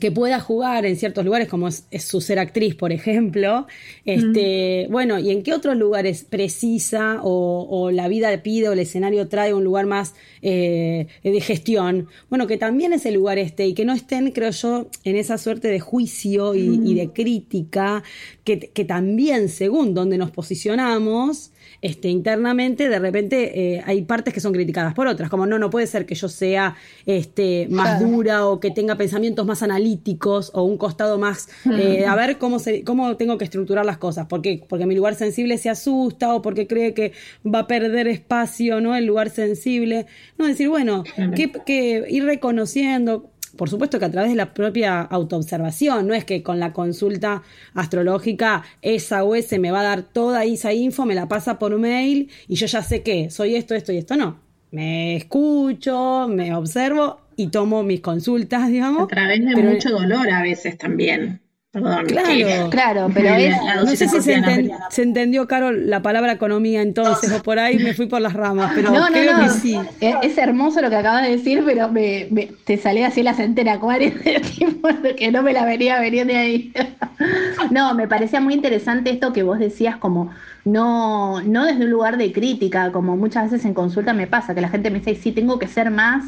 que 0.00 0.12
pueda 0.12 0.38
jugar 0.40 0.86
en 0.86 0.96
ciertos 0.96 1.24
lugares, 1.24 1.48
como 1.48 1.68
es, 1.68 1.84
su 1.98 2.20
ser 2.20 2.38
actriz, 2.38 2.74
por 2.74 2.92
ejemplo. 2.92 3.66
Este, 4.04 4.86
Bueno, 4.90 5.18
¿y 5.18 5.30
en 5.30 5.42
qué 5.42 5.52
otros 5.52 5.76
lugares 5.76 6.24
precisa 6.24 7.20
o, 7.22 7.90
la 7.90 8.08
vida 8.08 8.42
pide 8.42 8.68
o 8.68 8.72
el 8.72 8.78
escenario 8.78 9.28
trae 9.28 9.52
un 9.52 9.64
lugar 9.64 9.86
más 9.86 10.14
eh, 10.40 11.08
de 11.22 11.40
gestión? 11.40 12.08
Bueno, 12.30 12.46
que 12.46 12.56
también 12.56 12.92
ese 12.92 13.10
lugar 13.10 13.38
esté 13.38 13.66
y 13.66 13.74
que 13.74 13.84
no 13.84 13.92
estén, 13.92 14.30
creo 14.30 14.50
yo, 14.50 14.88
en 15.04 15.16
esa 15.16 15.36
suerte 15.36 15.68
de 15.68 15.80
juicio 15.80 16.54
y, 16.54 16.94
de 16.94 17.10
crítica, 17.12 18.02
que, 18.44 18.58
que, 18.58 18.84
también, 18.84 19.48
según 19.48 19.94
donde 19.94 20.16
nos 20.16 20.30
posicionamos, 20.30 21.51
este, 21.82 22.08
internamente, 22.08 22.88
de 22.88 22.98
repente 23.00 23.74
eh, 23.74 23.82
hay 23.84 24.02
partes 24.02 24.32
que 24.32 24.40
son 24.40 24.52
criticadas 24.52 24.94
por 24.94 25.08
otras, 25.08 25.28
como 25.28 25.46
no, 25.46 25.58
no 25.58 25.68
puede 25.68 25.88
ser 25.88 26.06
que 26.06 26.14
yo 26.14 26.28
sea 26.28 26.76
este, 27.06 27.66
más 27.70 28.00
dura 28.00 28.46
o 28.46 28.60
que 28.60 28.70
tenga 28.70 28.94
pensamientos 28.94 29.44
más 29.44 29.64
analíticos 29.64 30.52
o 30.54 30.62
un 30.62 30.78
costado 30.78 31.18
más, 31.18 31.48
eh, 31.76 32.06
a 32.06 32.14
ver 32.14 32.38
cómo, 32.38 32.60
se, 32.60 32.84
cómo 32.84 33.16
tengo 33.16 33.36
que 33.36 33.44
estructurar 33.44 33.84
las 33.84 33.98
cosas, 33.98 34.26
¿por 34.26 34.42
qué? 34.42 34.62
Porque 34.68 34.86
mi 34.86 34.94
lugar 34.94 35.16
sensible 35.16 35.58
se 35.58 35.70
asusta 35.70 36.32
o 36.34 36.40
porque 36.40 36.68
cree 36.68 36.94
que 36.94 37.12
va 37.44 37.60
a 37.60 37.66
perder 37.66 38.06
espacio, 38.06 38.80
¿no? 38.80 38.94
El 38.94 39.06
lugar 39.06 39.30
sensible, 39.30 40.06
no, 40.38 40.46
decir, 40.46 40.68
bueno, 40.68 41.02
que, 41.34 41.50
que 41.66 42.04
ir 42.08 42.24
reconociendo, 42.24 43.31
por 43.56 43.68
supuesto 43.68 43.98
que 43.98 44.04
a 44.04 44.10
través 44.10 44.30
de 44.30 44.36
la 44.36 44.54
propia 44.54 45.00
autoobservación, 45.00 46.06
no 46.06 46.14
es 46.14 46.24
que 46.24 46.42
con 46.42 46.58
la 46.58 46.72
consulta 46.72 47.42
astrológica 47.74 48.62
esa 48.80 49.24
o 49.24 49.34
ese 49.34 49.58
me 49.58 49.70
va 49.70 49.80
a 49.80 49.84
dar 49.84 50.02
toda 50.02 50.44
esa 50.44 50.72
info, 50.72 51.04
me 51.04 51.14
la 51.14 51.28
pasa 51.28 51.58
por 51.58 51.78
mail 51.78 52.30
y 52.48 52.54
yo 52.54 52.66
ya 52.66 52.82
sé 52.82 53.02
que 53.02 53.30
soy 53.30 53.56
esto, 53.56 53.74
esto 53.74 53.92
y 53.92 53.98
esto, 53.98 54.16
no. 54.16 54.40
Me 54.70 55.16
escucho, 55.16 56.28
me 56.28 56.54
observo 56.54 57.20
y 57.36 57.48
tomo 57.48 57.82
mis 57.82 58.00
consultas, 58.00 58.68
digamos. 58.68 59.04
A 59.04 59.06
través 59.06 59.44
de 59.44 59.62
mucho 59.62 59.90
dolor 59.90 60.30
a 60.30 60.42
veces 60.42 60.78
también. 60.78 61.41
Perdón, 61.72 62.04
claro, 62.04 62.68
claro, 62.68 63.10
pero 63.14 63.30
es, 63.30 63.56
no 63.76 63.86
sé 63.86 64.06
si 64.06 64.20
se, 64.20 65.02
entendió, 65.02 65.48
Carol, 65.48 65.88
la 65.88 66.02
palabra 66.02 66.32
economía 66.32 66.82
entonces, 66.82 67.32
o 67.32 67.42
por 67.42 67.58
ahí 67.58 67.78
me 67.78 67.94
fui 67.94 68.04
por 68.04 68.20
las 68.20 68.34
ramas, 68.34 68.72
pero 68.74 68.92
creo 69.10 69.38
que 69.38 69.48
sí. 69.48 69.78
Es, 69.98 70.36
hermoso 70.36 70.82
lo 70.82 70.90
que 70.90 70.96
acabas 70.96 71.22
de 71.22 71.30
decir, 71.30 71.62
pero 71.64 71.88
me, 71.88 72.28
te 72.66 72.76
salí 72.76 73.02
así 73.02 73.22
la 73.22 73.32
centena 73.32 73.72
acuario, 73.72 74.12
que 75.16 75.32
no 75.32 75.42
me 75.42 75.54
la 75.54 75.64
venía 75.64 75.98
venir 75.98 76.26
de 76.26 76.36
ahí. 76.36 76.72
no, 77.70 77.94
me 77.94 78.06
parecía 78.06 78.42
muy 78.42 78.52
interesante 78.52 79.08
esto 79.08 79.32
que 79.32 79.42
vos 79.42 79.58
decías, 79.58 79.96
como 79.96 80.30
no, 80.66 81.40
no 81.40 81.64
desde 81.64 81.86
un 81.86 81.90
lugar 81.90 82.18
de 82.18 82.32
crítica, 82.32 82.92
como 82.92 83.16
muchas 83.16 83.50
veces 83.50 83.64
en 83.64 83.72
consulta 83.72 84.12
me 84.12 84.26
pasa, 84.26 84.54
que 84.54 84.60
la 84.60 84.68
gente 84.68 84.90
me 84.90 84.98
dice, 84.98 85.14
sí, 85.14 85.32
tengo 85.32 85.58
que 85.58 85.68
ser 85.68 85.90
más, 85.90 86.22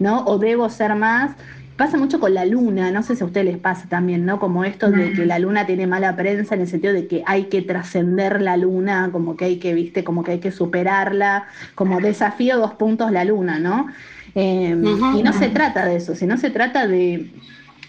¿no? 0.00 0.24
O 0.24 0.38
debo 0.38 0.68
ser 0.70 0.96
más, 0.96 1.36
Pasa 1.78 1.96
mucho 1.96 2.18
con 2.18 2.34
la 2.34 2.44
luna, 2.44 2.90
no 2.90 3.04
sé 3.04 3.14
si 3.14 3.22
a 3.22 3.26
ustedes 3.26 3.46
les 3.46 3.56
pasa 3.56 3.86
también, 3.88 4.26
¿no? 4.26 4.40
Como 4.40 4.64
esto 4.64 4.90
de 4.90 5.12
que 5.12 5.24
la 5.24 5.38
luna 5.38 5.64
tiene 5.64 5.86
mala 5.86 6.16
prensa 6.16 6.56
en 6.56 6.62
el 6.62 6.66
sentido 6.66 6.92
de 6.92 7.06
que 7.06 7.22
hay 7.24 7.44
que 7.44 7.62
trascender 7.62 8.42
la 8.42 8.56
luna, 8.56 9.10
como 9.12 9.36
que 9.36 9.44
hay 9.44 9.56
que, 9.58 9.74
viste, 9.74 10.02
como 10.02 10.24
que 10.24 10.32
hay 10.32 10.38
que 10.40 10.50
superarla, 10.50 11.46
como 11.76 12.00
desafío 12.00 12.58
dos 12.58 12.74
puntos 12.74 13.12
la 13.12 13.22
luna, 13.22 13.60
¿no? 13.60 13.86
Em, 14.34 14.84
y 15.16 15.22
no 15.22 15.32
se 15.32 15.50
trata 15.50 15.86
de 15.86 15.94
eso, 15.94 16.16
sino 16.16 16.36
se 16.36 16.50
trata 16.50 16.88
de, 16.88 17.30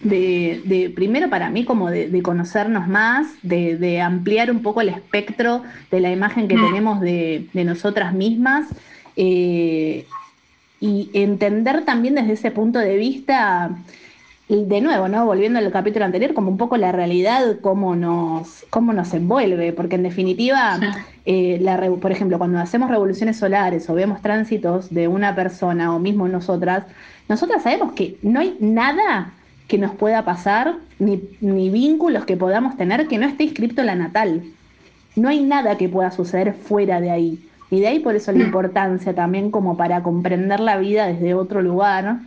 de, 0.03 0.93
primero 0.95 1.27
para 1.31 1.49
mí 1.49 1.65
como 1.65 1.89
de, 1.89 2.21
conocernos 2.21 2.87
más, 2.87 3.25
de, 3.41 4.01
ampliar 4.01 4.51
un 4.51 4.61
poco 4.61 4.81
el 4.81 4.89
espectro 4.89 5.63
de 5.89 5.99
la 5.99 6.11
imagen 6.11 6.47
que 6.47 6.55
tenemos 6.55 7.01
de, 7.01 7.49
nosotras 7.53 8.13
mismas 8.13 8.67
eh, 9.15 10.05
y 10.79 11.09
entender 11.13 11.83
también 11.85 12.15
desde 12.15 12.33
ese 12.33 12.51
punto 12.51 12.79
de 12.79 12.95
vista, 12.95 13.71
de 14.49 14.81
nuevo, 14.81 15.07
¿no? 15.07 15.25
Volviendo 15.25 15.59
al 15.59 15.71
capítulo 15.71 16.05
anterior, 16.05 16.33
como 16.33 16.49
un 16.49 16.57
poco 16.57 16.75
la 16.77 16.91
realidad, 16.91 17.57
cómo 17.61 17.95
nos, 17.95 18.65
cómo 18.71 18.93
nos 18.93 19.13
envuelve, 19.13 19.73
porque 19.73 19.95
en 19.95 20.03
definitiva, 20.03 20.79
eh, 21.25 21.59
la, 21.61 21.79
por 22.01 22.11
ejemplo, 22.11 22.39
cuando 22.39 22.57
hacemos 22.57 22.89
revoluciones 22.89 23.37
solares 23.37 23.89
o 23.89 23.93
vemos 23.93 24.21
tránsitos 24.21 24.89
de 24.89 25.07
una 25.07 25.35
persona 25.35 25.95
o 25.95 25.99
mismo 25.99 26.27
nosotras, 26.27 26.85
nosotras 27.27 27.61
sabemos 27.61 27.93
que 27.93 28.17
no 28.23 28.39
hay 28.39 28.57
nada 28.59 29.33
que 29.67 29.77
nos 29.77 29.91
pueda 29.91 30.25
pasar, 30.25 30.77
ni, 30.97 31.21
ni 31.41 31.69
vínculos 31.69 32.25
que 32.25 32.35
podamos 32.35 32.75
tener 32.75 33.07
que 33.07 33.19
no 33.19 33.27
esté 33.27 33.43
inscrito 33.43 33.81
en 33.81 33.87
la 33.87 33.95
natal. 33.95 34.43
No 35.15 35.29
hay 35.29 35.41
nada 35.41 35.77
que 35.77 35.89
pueda 35.89 36.09
suceder 36.09 36.53
fuera 36.53 36.99
de 37.01 37.11
ahí. 37.11 37.48
Y 37.71 37.79
de 37.79 37.87
ahí 37.87 37.99
por 37.99 38.15
eso 38.15 38.31
la 38.31 38.39
mm. 38.39 38.47
importancia 38.47 39.13
también 39.13 39.51
como 39.51 39.77
para 39.77 40.01
comprender 40.03 40.59
la 40.59 40.77
vida 40.77 41.07
desde 41.07 41.33
otro 41.33 41.61
lugar, 41.61 42.19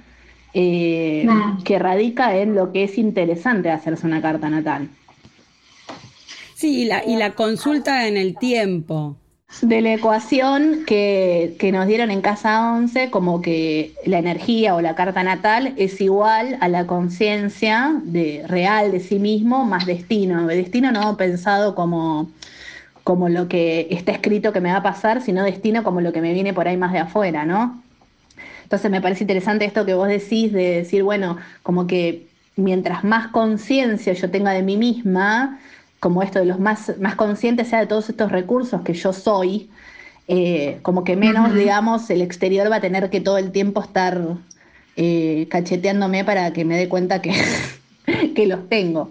eh, 0.54 1.26
que 1.64 1.78
radica 1.78 2.36
en 2.36 2.54
lo 2.54 2.72
que 2.72 2.84
es 2.84 2.98
interesante 2.98 3.70
hacerse 3.70 4.06
una 4.06 4.20
carta 4.20 4.50
natal. 4.50 4.88
Sí, 6.54 6.82
y 6.82 6.84
la, 6.84 7.04
y 7.04 7.16
la 7.16 7.32
consulta 7.32 8.06
en 8.06 8.16
el 8.16 8.36
tiempo. 8.36 9.16
De 9.60 9.80
la 9.80 9.94
ecuación 9.94 10.84
que, 10.86 11.56
que, 11.58 11.72
nos 11.72 11.86
dieron 11.86 12.10
en 12.10 12.22
casa 12.22 12.72
11, 12.72 13.10
como 13.10 13.42
que 13.42 13.92
la 14.06 14.18
energía 14.18 14.74
o 14.74 14.80
la 14.80 14.94
carta 14.94 15.22
natal 15.22 15.74
es 15.76 16.00
igual 16.00 16.56
a 16.60 16.68
la 16.68 16.86
conciencia 16.86 18.00
de, 18.04 18.44
real 18.46 18.92
de 18.92 19.00
sí 19.00 19.18
mismo 19.18 19.64
más 19.64 19.84
destino. 19.84 20.46
Destino 20.46 20.90
no 20.92 21.16
pensado 21.18 21.74
como 21.74 22.30
como 23.04 23.28
lo 23.28 23.48
que 23.48 23.88
está 23.90 24.12
escrito 24.12 24.52
que 24.52 24.60
me 24.60 24.70
va 24.70 24.78
a 24.78 24.82
pasar, 24.82 25.22
sino 25.22 25.44
destino 25.44 25.82
como 25.82 26.00
lo 26.00 26.12
que 26.12 26.20
me 26.20 26.32
viene 26.32 26.54
por 26.54 26.68
ahí 26.68 26.76
más 26.76 26.92
de 26.92 27.00
afuera, 27.00 27.44
¿no? 27.44 27.82
Entonces 28.62 28.90
me 28.90 29.00
parece 29.00 29.24
interesante 29.24 29.64
esto 29.64 29.84
que 29.84 29.94
vos 29.94 30.08
decís 30.08 30.52
de 30.52 30.76
decir, 30.76 31.02
bueno, 31.02 31.36
como 31.62 31.86
que 31.86 32.26
mientras 32.56 33.04
más 33.04 33.28
conciencia 33.28 34.12
yo 34.12 34.30
tenga 34.30 34.52
de 34.52 34.62
mí 34.62 34.76
misma, 34.76 35.58
como 36.00 36.22
esto 36.22 36.38
de 36.38 36.46
los 36.46 36.58
más, 36.58 36.92
más 36.98 37.14
conscientes 37.16 37.68
sea 37.68 37.80
de 37.80 37.86
todos 37.86 38.08
estos 38.08 38.32
recursos 38.32 38.82
que 38.82 38.94
yo 38.94 39.12
soy, 39.12 39.70
eh, 40.28 40.78
como 40.82 41.04
que 41.04 41.16
menos, 41.16 41.54
digamos, 41.54 42.08
el 42.10 42.22
exterior 42.22 42.70
va 42.70 42.76
a 42.76 42.80
tener 42.80 43.10
que 43.10 43.20
todo 43.20 43.38
el 43.38 43.52
tiempo 43.52 43.82
estar 43.82 44.36
eh, 44.96 45.46
cacheteándome 45.50 46.24
para 46.24 46.52
que 46.52 46.64
me 46.64 46.76
dé 46.76 46.88
cuenta 46.88 47.20
que, 47.20 47.34
que 48.34 48.46
los 48.46 48.68
tengo. 48.68 49.10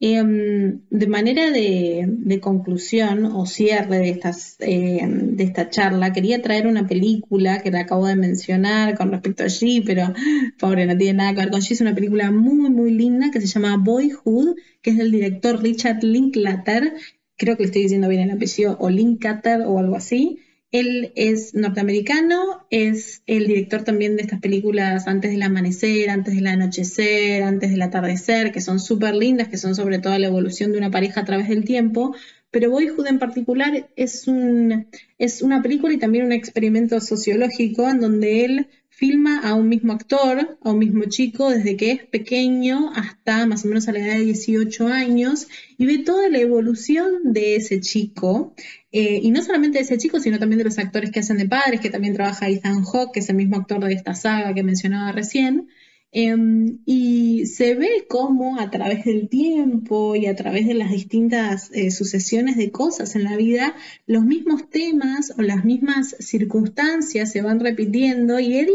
Em, 0.00 0.82
de 0.90 1.06
manera 1.08 1.50
de, 1.50 2.38
conclusión 2.40 3.24
o 3.26 3.46
cierre 3.46 3.98
de, 3.98 4.10
estas, 4.10 4.56
em, 4.60 5.34
de 5.36 5.42
esta 5.44 5.70
charla, 5.70 6.12
quería 6.12 6.40
traer 6.40 6.68
una 6.68 6.86
película 6.86 7.60
que 7.62 7.72
la 7.72 7.80
acabo 7.80 8.06
de 8.06 8.14
mencionar 8.14 8.96
con 8.96 9.10
respecto 9.10 9.42
a 9.42 9.46
G, 9.46 9.82
pero 9.84 10.12
pobre, 10.58 10.86
no 10.86 10.96
tiene 10.96 11.14
nada 11.14 11.34
que 11.34 11.40
ver 11.40 11.50
con 11.50 11.60
G. 11.60 11.72
Es 11.72 11.80
una 11.80 11.96
película 11.96 12.30
muy, 12.30 12.70
muy 12.70 12.92
linda 12.92 13.30
que 13.32 13.40
se 13.40 13.48
llama 13.48 13.76
Boyhood, 13.76 14.56
que 14.82 14.90
es 14.90 14.98
del 14.98 15.10
director 15.10 15.60
Richard 15.60 16.04
Linklater. 16.04 16.94
Creo 17.36 17.56
que 17.56 17.64
le 17.64 17.66
estoy 17.66 17.82
diciendo 17.82 18.08
bien 18.08 18.22
el 18.22 18.30
apellido, 18.30 18.76
o 18.80 18.90
Linklater 18.90 19.62
o 19.62 19.78
algo 19.80 19.96
así. 19.96 20.38
Él 20.70 21.12
es 21.16 21.54
norteamericano, 21.54 22.66
es 22.70 23.22
el 23.26 23.46
director 23.46 23.84
también 23.84 24.16
de 24.16 24.22
estas 24.22 24.40
películas 24.40 25.06
Antes 25.06 25.30
del 25.30 25.42
amanecer, 25.42 26.10
Antes 26.10 26.34
del 26.34 26.46
anochecer, 26.46 27.42
Antes 27.42 27.70
del 27.70 27.80
atardecer, 27.80 28.52
que 28.52 28.60
son 28.60 28.78
súper 28.78 29.14
lindas, 29.14 29.48
que 29.48 29.56
son 29.56 29.74
sobre 29.74 29.98
todo 29.98 30.18
la 30.18 30.26
evolución 30.26 30.72
de 30.72 30.78
una 30.78 30.90
pareja 30.90 31.22
a 31.22 31.24
través 31.24 31.48
del 31.48 31.64
tiempo. 31.64 32.14
Pero 32.50 32.70
Boyhood 32.70 33.06
en 33.06 33.18
particular 33.18 33.90
es, 33.96 34.28
un, 34.28 34.88
es 35.18 35.42
una 35.42 35.62
película 35.62 35.94
y 35.94 35.98
también 35.98 36.26
un 36.26 36.32
experimento 36.32 37.00
sociológico 37.00 37.88
en 37.88 38.00
donde 38.00 38.44
él 38.44 38.68
filma 38.98 39.38
a 39.38 39.54
un 39.54 39.68
mismo 39.68 39.92
actor, 39.92 40.58
a 40.60 40.70
un 40.72 40.78
mismo 40.80 41.04
chico, 41.04 41.50
desde 41.50 41.76
que 41.76 41.92
es 41.92 42.04
pequeño 42.04 42.90
hasta 42.96 43.46
más 43.46 43.64
o 43.64 43.68
menos 43.68 43.86
a 43.86 43.92
la 43.92 44.00
edad 44.00 44.16
de 44.16 44.24
18 44.24 44.88
años, 44.88 45.46
y 45.78 45.86
ve 45.86 45.98
toda 45.98 46.28
la 46.28 46.38
evolución 46.38 47.32
de 47.32 47.54
ese 47.54 47.80
chico, 47.80 48.54
eh, 48.90 49.20
y 49.22 49.30
no 49.30 49.40
solamente 49.40 49.78
de 49.78 49.84
ese 49.84 49.98
chico, 49.98 50.18
sino 50.18 50.40
también 50.40 50.58
de 50.58 50.64
los 50.64 50.80
actores 50.80 51.12
que 51.12 51.20
hacen 51.20 51.38
de 51.38 51.46
padres, 51.46 51.78
que 51.80 51.90
también 51.90 52.14
trabaja 52.14 52.48
Ethan 52.48 52.82
Hawke, 52.82 53.12
que 53.12 53.20
es 53.20 53.28
el 53.28 53.36
mismo 53.36 53.54
actor 53.54 53.84
de 53.84 53.94
esta 53.94 54.14
saga 54.14 54.52
que 54.52 54.64
mencionaba 54.64 55.12
recién. 55.12 55.68
Em, 56.10 56.78
y 56.86 57.44
se 57.46 57.74
ve 57.74 58.06
cómo 58.08 58.58
a 58.58 58.70
través 58.70 59.04
del 59.04 59.28
tiempo 59.28 60.16
y 60.16 60.26
a 60.26 60.34
través 60.34 60.66
de 60.66 60.72
las 60.72 60.90
distintas 60.90 61.70
eh, 61.72 61.90
sucesiones 61.90 62.56
de 62.56 62.70
cosas 62.70 63.14
en 63.14 63.24
la 63.24 63.36
vida, 63.36 63.74
los 64.06 64.24
mismos 64.24 64.70
temas 64.70 65.34
o 65.36 65.42
las 65.42 65.64
mismas 65.64 66.16
circunstancias 66.18 67.30
se 67.30 67.42
van 67.42 67.60
repitiendo 67.60 68.40
y 68.40 68.56
él, 68.56 68.70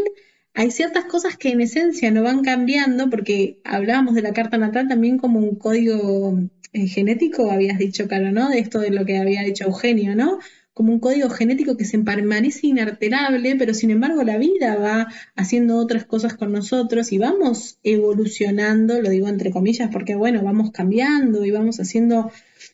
hay 0.54 0.70
ciertas 0.70 1.06
cosas 1.06 1.36
que 1.36 1.50
en 1.50 1.60
esencia 1.60 2.12
no 2.12 2.22
van 2.22 2.42
cambiando 2.42 3.10
porque 3.10 3.58
hablábamos 3.64 4.14
de 4.14 4.22
la 4.22 4.32
carta 4.32 4.56
natal 4.56 4.86
también 4.86 5.18
como 5.18 5.40
un 5.40 5.56
código 5.56 6.38
eh, 6.72 6.86
genético, 6.86 7.50
habías 7.50 7.78
dicho, 7.78 8.06
Caro, 8.06 8.30
¿no? 8.30 8.48
De 8.48 8.60
esto 8.60 8.78
de 8.78 8.90
lo 8.90 9.04
que 9.04 9.18
había 9.18 9.42
dicho 9.42 9.64
Eugenio, 9.64 10.14
¿no? 10.14 10.38
Como 10.74 10.92
un 10.92 10.98
código 10.98 11.30
genético 11.30 11.76
que 11.76 11.84
se 11.84 12.00
permanece 12.00 12.66
inalterable, 12.66 13.54
pero 13.56 13.72
sin 13.74 13.92
embargo 13.92 14.24
la 14.24 14.38
vida 14.38 14.74
va 14.74 15.06
haciendo 15.36 15.76
otras 15.76 16.04
cosas 16.04 16.34
con 16.34 16.50
nosotros 16.50 17.12
y 17.12 17.18
vamos 17.18 17.78
evolucionando, 17.84 19.00
lo 19.00 19.08
digo 19.08 19.28
entre 19.28 19.52
comillas, 19.52 19.90
porque 19.92 20.16
bueno, 20.16 20.42
vamos 20.42 20.72
cambiando 20.72 21.44
y 21.44 21.52
vamos 21.52 21.78
haciendo 21.78 22.32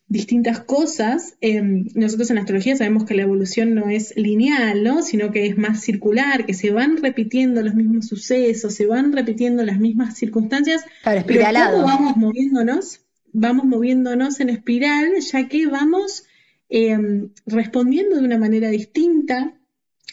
distintas 0.08 0.60
cosas. 0.60 1.36
Em, 1.42 1.88
nosotros 1.94 2.30
en 2.30 2.38
astrología 2.38 2.74
sabemos 2.74 3.04
que 3.04 3.14
la 3.14 3.22
evolución 3.22 3.74
no 3.74 3.90
es 3.90 4.16
lineal, 4.16 4.82
¿no? 4.82 5.02
sino 5.02 5.30
que 5.30 5.46
es 5.46 5.58
más 5.58 5.82
circular, 5.82 6.46
que 6.46 6.54
se 6.54 6.70
van 6.70 6.96
repitiendo 6.96 7.60
los 7.60 7.74
mismos 7.74 8.06
sucesos, 8.06 8.74
se 8.74 8.86
van 8.86 9.12
repitiendo 9.12 9.62
las 9.62 9.78
mismas 9.78 10.16
circunstancias, 10.16 10.82
pero 11.26 11.44
vamos 11.82 12.16
moviéndonos, 12.16 13.02
vamos 13.30 13.66
moviéndonos 13.66 14.40
en 14.40 14.48
espiral, 14.48 15.10
ya 15.20 15.48
que 15.48 15.66
vamos 15.66 16.24
Em, 16.72 17.30
respondiendo 17.46 18.16
de 18.16 18.24
una 18.24 18.38
manera 18.38 18.70
distinta 18.70 19.52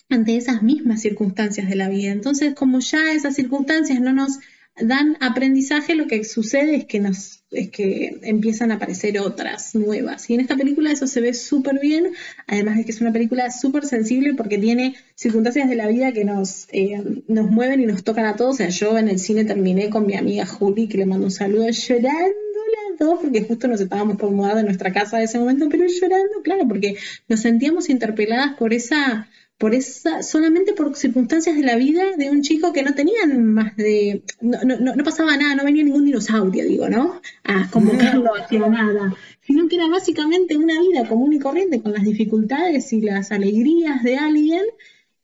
ante 0.09 0.37
esas 0.37 0.63
mismas 0.63 1.01
circunstancias 1.01 1.69
de 1.69 1.75
la 1.75 1.87
vida. 1.87 2.11
Entonces, 2.11 2.55
como 2.55 2.79
ya 2.79 3.11
esas 3.13 3.35
circunstancias 3.35 4.01
no 4.01 4.11
nos 4.11 4.39
dan 4.81 5.17
aprendizaje, 5.21 5.93
lo 5.93 6.07
que 6.07 6.23
sucede 6.23 6.75
es 6.75 6.85
que 6.85 6.99
nos 6.99 7.43
es 7.51 7.69
que 7.69 8.19
empiezan 8.23 8.71
a 8.71 8.75
aparecer 8.75 9.19
otras 9.19 9.73
nuevas. 9.75 10.29
Y 10.29 10.33
en 10.33 10.41
esta 10.41 10.57
película 10.57 10.91
eso 10.91 11.07
se 11.07 11.21
ve 11.21 11.33
súper 11.33 11.79
bien, 11.79 12.11
además 12.47 12.75
de 12.77 12.85
que 12.85 12.91
es 12.91 12.99
una 13.01 13.13
película 13.13 13.51
súper 13.51 13.85
sensible 13.85 14.33
porque 14.33 14.57
tiene 14.57 14.95
circunstancias 15.15 15.69
de 15.69 15.75
la 15.75 15.87
vida 15.87 16.11
que 16.11 16.25
nos, 16.25 16.67
eh, 16.71 17.23
nos 17.27 17.49
mueven 17.49 17.81
y 17.81 17.85
nos 17.85 18.03
tocan 18.03 18.25
a 18.25 18.35
todos. 18.35 18.55
O 18.55 18.57
sea, 18.57 18.69
yo 18.69 18.97
en 18.97 19.07
el 19.09 19.19
cine 19.19 19.45
terminé 19.45 19.89
con 19.89 20.07
mi 20.07 20.15
amiga 20.15 20.45
Juli, 20.45 20.87
que 20.87 20.97
le 20.97 21.05
mando 21.05 21.27
un 21.27 21.31
saludo 21.31 21.69
llorando 21.69 22.47
porque 22.97 23.43
justo 23.43 23.67
nos 23.67 23.81
estábamos 23.81 24.17
por 24.17 24.31
mudar 24.31 24.55
de 24.55 24.63
nuestra 24.63 24.91
casa 24.91 25.17
en 25.17 25.25
ese 25.25 25.39
momento, 25.39 25.67
pero 25.69 25.85
llorando, 25.87 26.41
claro, 26.43 26.67
porque 26.67 26.97
nos 27.27 27.39
sentíamos 27.39 27.89
interpeladas 27.89 28.55
por 28.57 28.73
esa, 28.73 29.27
por 29.57 29.73
esa, 29.73 30.23
solamente 30.23 30.73
por 30.73 30.95
circunstancias 30.95 31.55
de 31.55 31.63
la 31.63 31.75
vida 31.75 32.15
de 32.17 32.29
un 32.29 32.41
chico 32.41 32.73
que 32.73 32.83
no 32.83 32.93
tenían 32.93 33.53
más 33.53 33.75
de, 33.75 34.23
no, 34.41 34.59
no, 34.63 34.95
no 34.95 35.03
pasaba 35.03 35.37
nada, 35.37 35.55
no 35.55 35.63
venía 35.63 35.83
ningún 35.83 36.05
dinosaurio, 36.05 36.65
digo, 36.65 36.89
¿no? 36.89 37.21
A 37.43 37.69
convocarlo 37.69 38.31
hacia 38.35 38.67
nada, 38.67 39.15
sino 39.41 39.67
que 39.67 39.75
era 39.75 39.87
básicamente 39.87 40.57
una 40.57 40.79
vida 40.79 41.07
común 41.07 41.33
y 41.33 41.39
corriente 41.39 41.81
con 41.81 41.93
las 41.93 42.03
dificultades 42.03 42.91
y 42.93 43.01
las 43.01 43.31
alegrías 43.31 44.03
de 44.03 44.17
alguien 44.17 44.63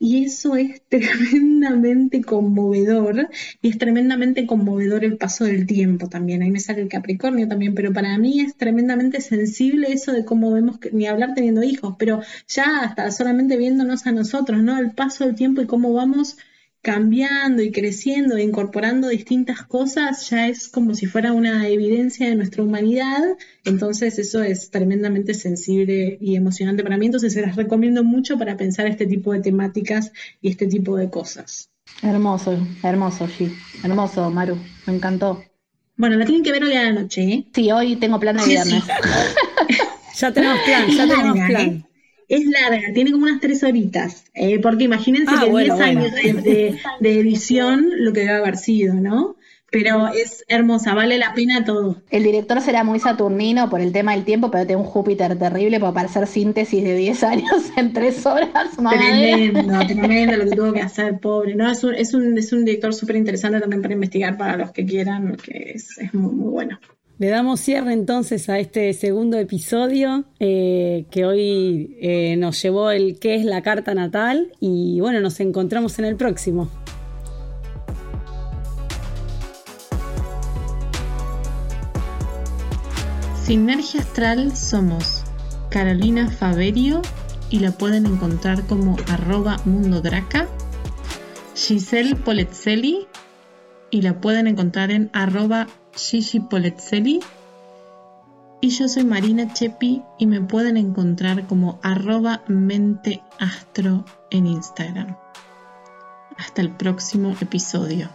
y 0.04 0.26
eso 0.26 0.58
es 0.58 0.82
tremendamente 0.90 2.22
conmovedor 2.24 3.30
y 3.62 3.70
es 3.70 3.78
tremendamente 3.78 4.46
conmovedor 4.46 5.06
el 5.06 5.16
paso 5.16 5.46
del 5.46 5.66
tiempo 5.66 6.10
también. 6.10 6.42
Ahí 6.42 6.52
me 6.52 6.60
sale 6.60 6.82
el 6.82 6.90
Capricornio 6.90 7.48
también, 7.48 7.74
pero 7.74 7.94
para 7.94 8.18
mí 8.18 8.42
es 8.42 8.58
tremendamente 8.58 9.22
sensible 9.22 9.94
eso 9.94 10.12
de 10.12 10.26
cómo 10.26 10.52
vemos, 10.52 10.78
ni 10.92 11.08
hablar 11.08 11.36
teniendo 11.36 11.64
hijos, 11.64 11.96
pero 11.98 12.22
ya 12.50 12.82
hasta 12.82 13.10
solamente 13.12 13.56
viéndonos 13.56 14.06
a 14.06 14.12
nosotros, 14.12 14.62
¿no? 14.62 14.78
El 14.78 14.92
paso 14.92 15.26
del 15.26 15.36
tiempo 15.36 15.62
y 15.62 15.68
cómo 15.68 15.94
vamos 15.94 16.36
cambiando 16.84 17.64
y 17.64 17.72
creciendo 17.72 18.36
e 18.36 18.44
incorporando 18.44 19.08
distintas 19.08 19.64
cosas 19.64 20.30
ya 20.30 20.50
es 20.50 20.68
como 20.68 20.94
si 20.94 21.06
fuera 21.06 21.32
una 21.32 21.68
evidencia 21.70 22.28
de 22.28 22.36
nuestra 22.36 22.62
humanidad. 22.62 23.22
Entonces 23.64 24.20
eso 24.20 24.44
es 24.44 24.70
tremendamente 24.70 25.34
sensible 25.34 26.18
y 26.20 26.36
emocionante 26.36 26.84
para 26.84 26.98
mí. 26.98 27.06
Entonces 27.06 27.34
se 27.34 27.42
las 27.42 27.56
recomiendo 27.56 28.04
mucho 28.04 28.38
para 28.38 28.58
pensar 28.58 28.86
este 28.88 29.08
tipo 29.08 29.32
de 29.32 29.40
temáticas 29.40 30.12
y 30.42 30.50
este 30.50 30.68
tipo 30.68 30.98
de 30.98 31.10
cosas. 31.10 31.72
Hermoso, 32.02 32.60
hermoso, 32.84 33.30
sí. 33.30 33.56
Hermoso, 33.82 34.30
Maru. 34.30 34.58
Me 34.86 34.94
encantó. 34.94 35.42
Bueno, 35.96 36.18
la 36.18 36.26
tienen 36.26 36.44
que 36.44 36.52
ver 36.52 36.66
hoy 36.66 36.74
a 36.74 36.84
la 36.84 36.92
noche, 36.92 37.24
¿eh? 37.24 37.48
Sí, 37.56 37.72
hoy 37.72 37.96
tengo 37.96 38.20
plan 38.20 38.36
de 38.36 38.46
viernes. 38.46 38.84
ya 40.18 40.34
tenemos 40.34 40.60
plan, 40.66 40.88
ya 40.90 41.08
tenemos 41.08 41.48
plan. 41.48 41.86
Es 42.30 42.46
larga, 42.46 42.94
tiene 42.94 43.12
como 43.12 43.26
unas 43.26 43.40
tres 43.40 43.64
horitas, 43.64 44.26
eh, 44.34 44.60
porque 44.60 44.86
imagínense 44.86 45.34
ah, 45.36 45.44
que 45.46 45.52
10 45.52 45.72
años 45.80 46.12
de, 46.14 46.80
edición 47.02 47.90
lo 47.98 48.14
que 48.14 48.22
debe 48.22 48.34
haber 48.34 48.58
sido, 48.58 48.94
¿no? 48.96 49.36
Pero 49.72 50.08
es 50.10 50.46
hermosa, 50.48 50.94
vale 50.94 51.18
la 51.18 51.34
pena 51.34 51.66
todo. 51.66 52.00
El 52.12 52.24
director 52.24 52.62
será 52.62 52.84
muy 52.84 53.00
saturnino 53.00 53.72
por 53.72 53.82
el 53.82 53.92
tema 53.92 54.12
del 54.14 54.24
tiempo, 54.24 54.52
pero 54.52 54.68
tiene 54.68 54.80
un 54.84 54.88
Júpiter 54.88 55.36
terrible 55.40 55.80
para 55.80 56.02
hacer 56.02 56.28
síntesis 56.28 56.84
de 56.84 56.96
10 56.96 57.24
años 57.24 57.72
en 57.76 57.92
tres 57.92 58.24
horas. 58.28 58.70
Tremendo, 58.78 59.80
tremendo 59.88 60.38
lo 60.38 60.46
que 60.46 60.56
tuvo 60.56 60.74
que 60.74 60.82
hacer, 60.82 61.20
pobre. 61.20 61.56
No, 61.56 61.72
es 61.72 61.84
un, 61.84 61.96
es 61.96 62.14
un, 62.14 62.38
es 62.38 62.54
un 62.54 62.66
director 62.66 62.94
súper 62.94 63.16
interesante 63.16 63.60
también 63.60 63.82
para 63.82 63.96
investigar 63.96 64.38
para 64.38 64.58
los 64.58 64.72
que 64.72 64.86
quieran, 64.86 65.38
que 65.38 65.72
es, 65.74 65.98
es 65.98 66.14
muy, 66.14 66.36
muy 66.36 66.52
bueno. 66.52 66.80
Le 67.20 67.30
damos 67.30 67.60
cierre 67.60 67.94
entonces 67.94 68.50
a 68.50 68.58
este 68.58 68.92
segundo 68.94 69.38
episodio 69.38 70.26
eh, 70.40 71.06
que 71.12 71.26
hoy 71.26 71.96
eh, 72.02 72.36
nos 72.38 72.60
llevó 72.60 72.90
el 72.90 73.20
qué 73.20 73.36
es 73.36 73.46
la 73.46 73.62
carta 73.62 73.94
natal 73.94 74.52
y 74.60 75.00
bueno, 75.00 75.22
nos 75.22 75.40
encontramos 75.40 76.00
en 76.00 76.06
el 76.06 76.16
próximo. 76.16 76.72
Sinergia 83.44 84.02
Astral 84.02 84.56
somos 84.58 85.24
Carolina 85.70 86.32
Faberio 86.32 87.04
y 87.52 87.60
la 87.60 87.72
pueden 87.74 88.08
encontrar 88.08 88.66
como 88.66 88.98
arroba 89.08 89.58
mundodraca, 89.66 90.48
Giselle 91.54 92.16
Polezzelli 92.16 93.06
y 93.92 94.02
la 94.02 94.20
pueden 94.20 94.48
encontrar 94.48 94.90
en 94.90 95.12
arroba 95.14 95.68
Gigi 95.96 96.40
Polezzelli. 96.40 97.20
Y 98.62 98.70
yo 98.70 98.88
soy 98.88 99.04
Marina 99.04 99.52
Chepi 99.54 100.04
y 100.18 100.26
me 100.26 100.42
pueden 100.42 100.78
encontrar 100.78 101.48
como 101.48 101.80
arroba 101.84 102.44
menteastro 102.48 104.06
en 104.30 104.48
Instagram. 104.48 105.18
Hasta 106.38 106.62
el 106.62 106.72
próximo 106.72 107.36
episodio. 107.42 108.10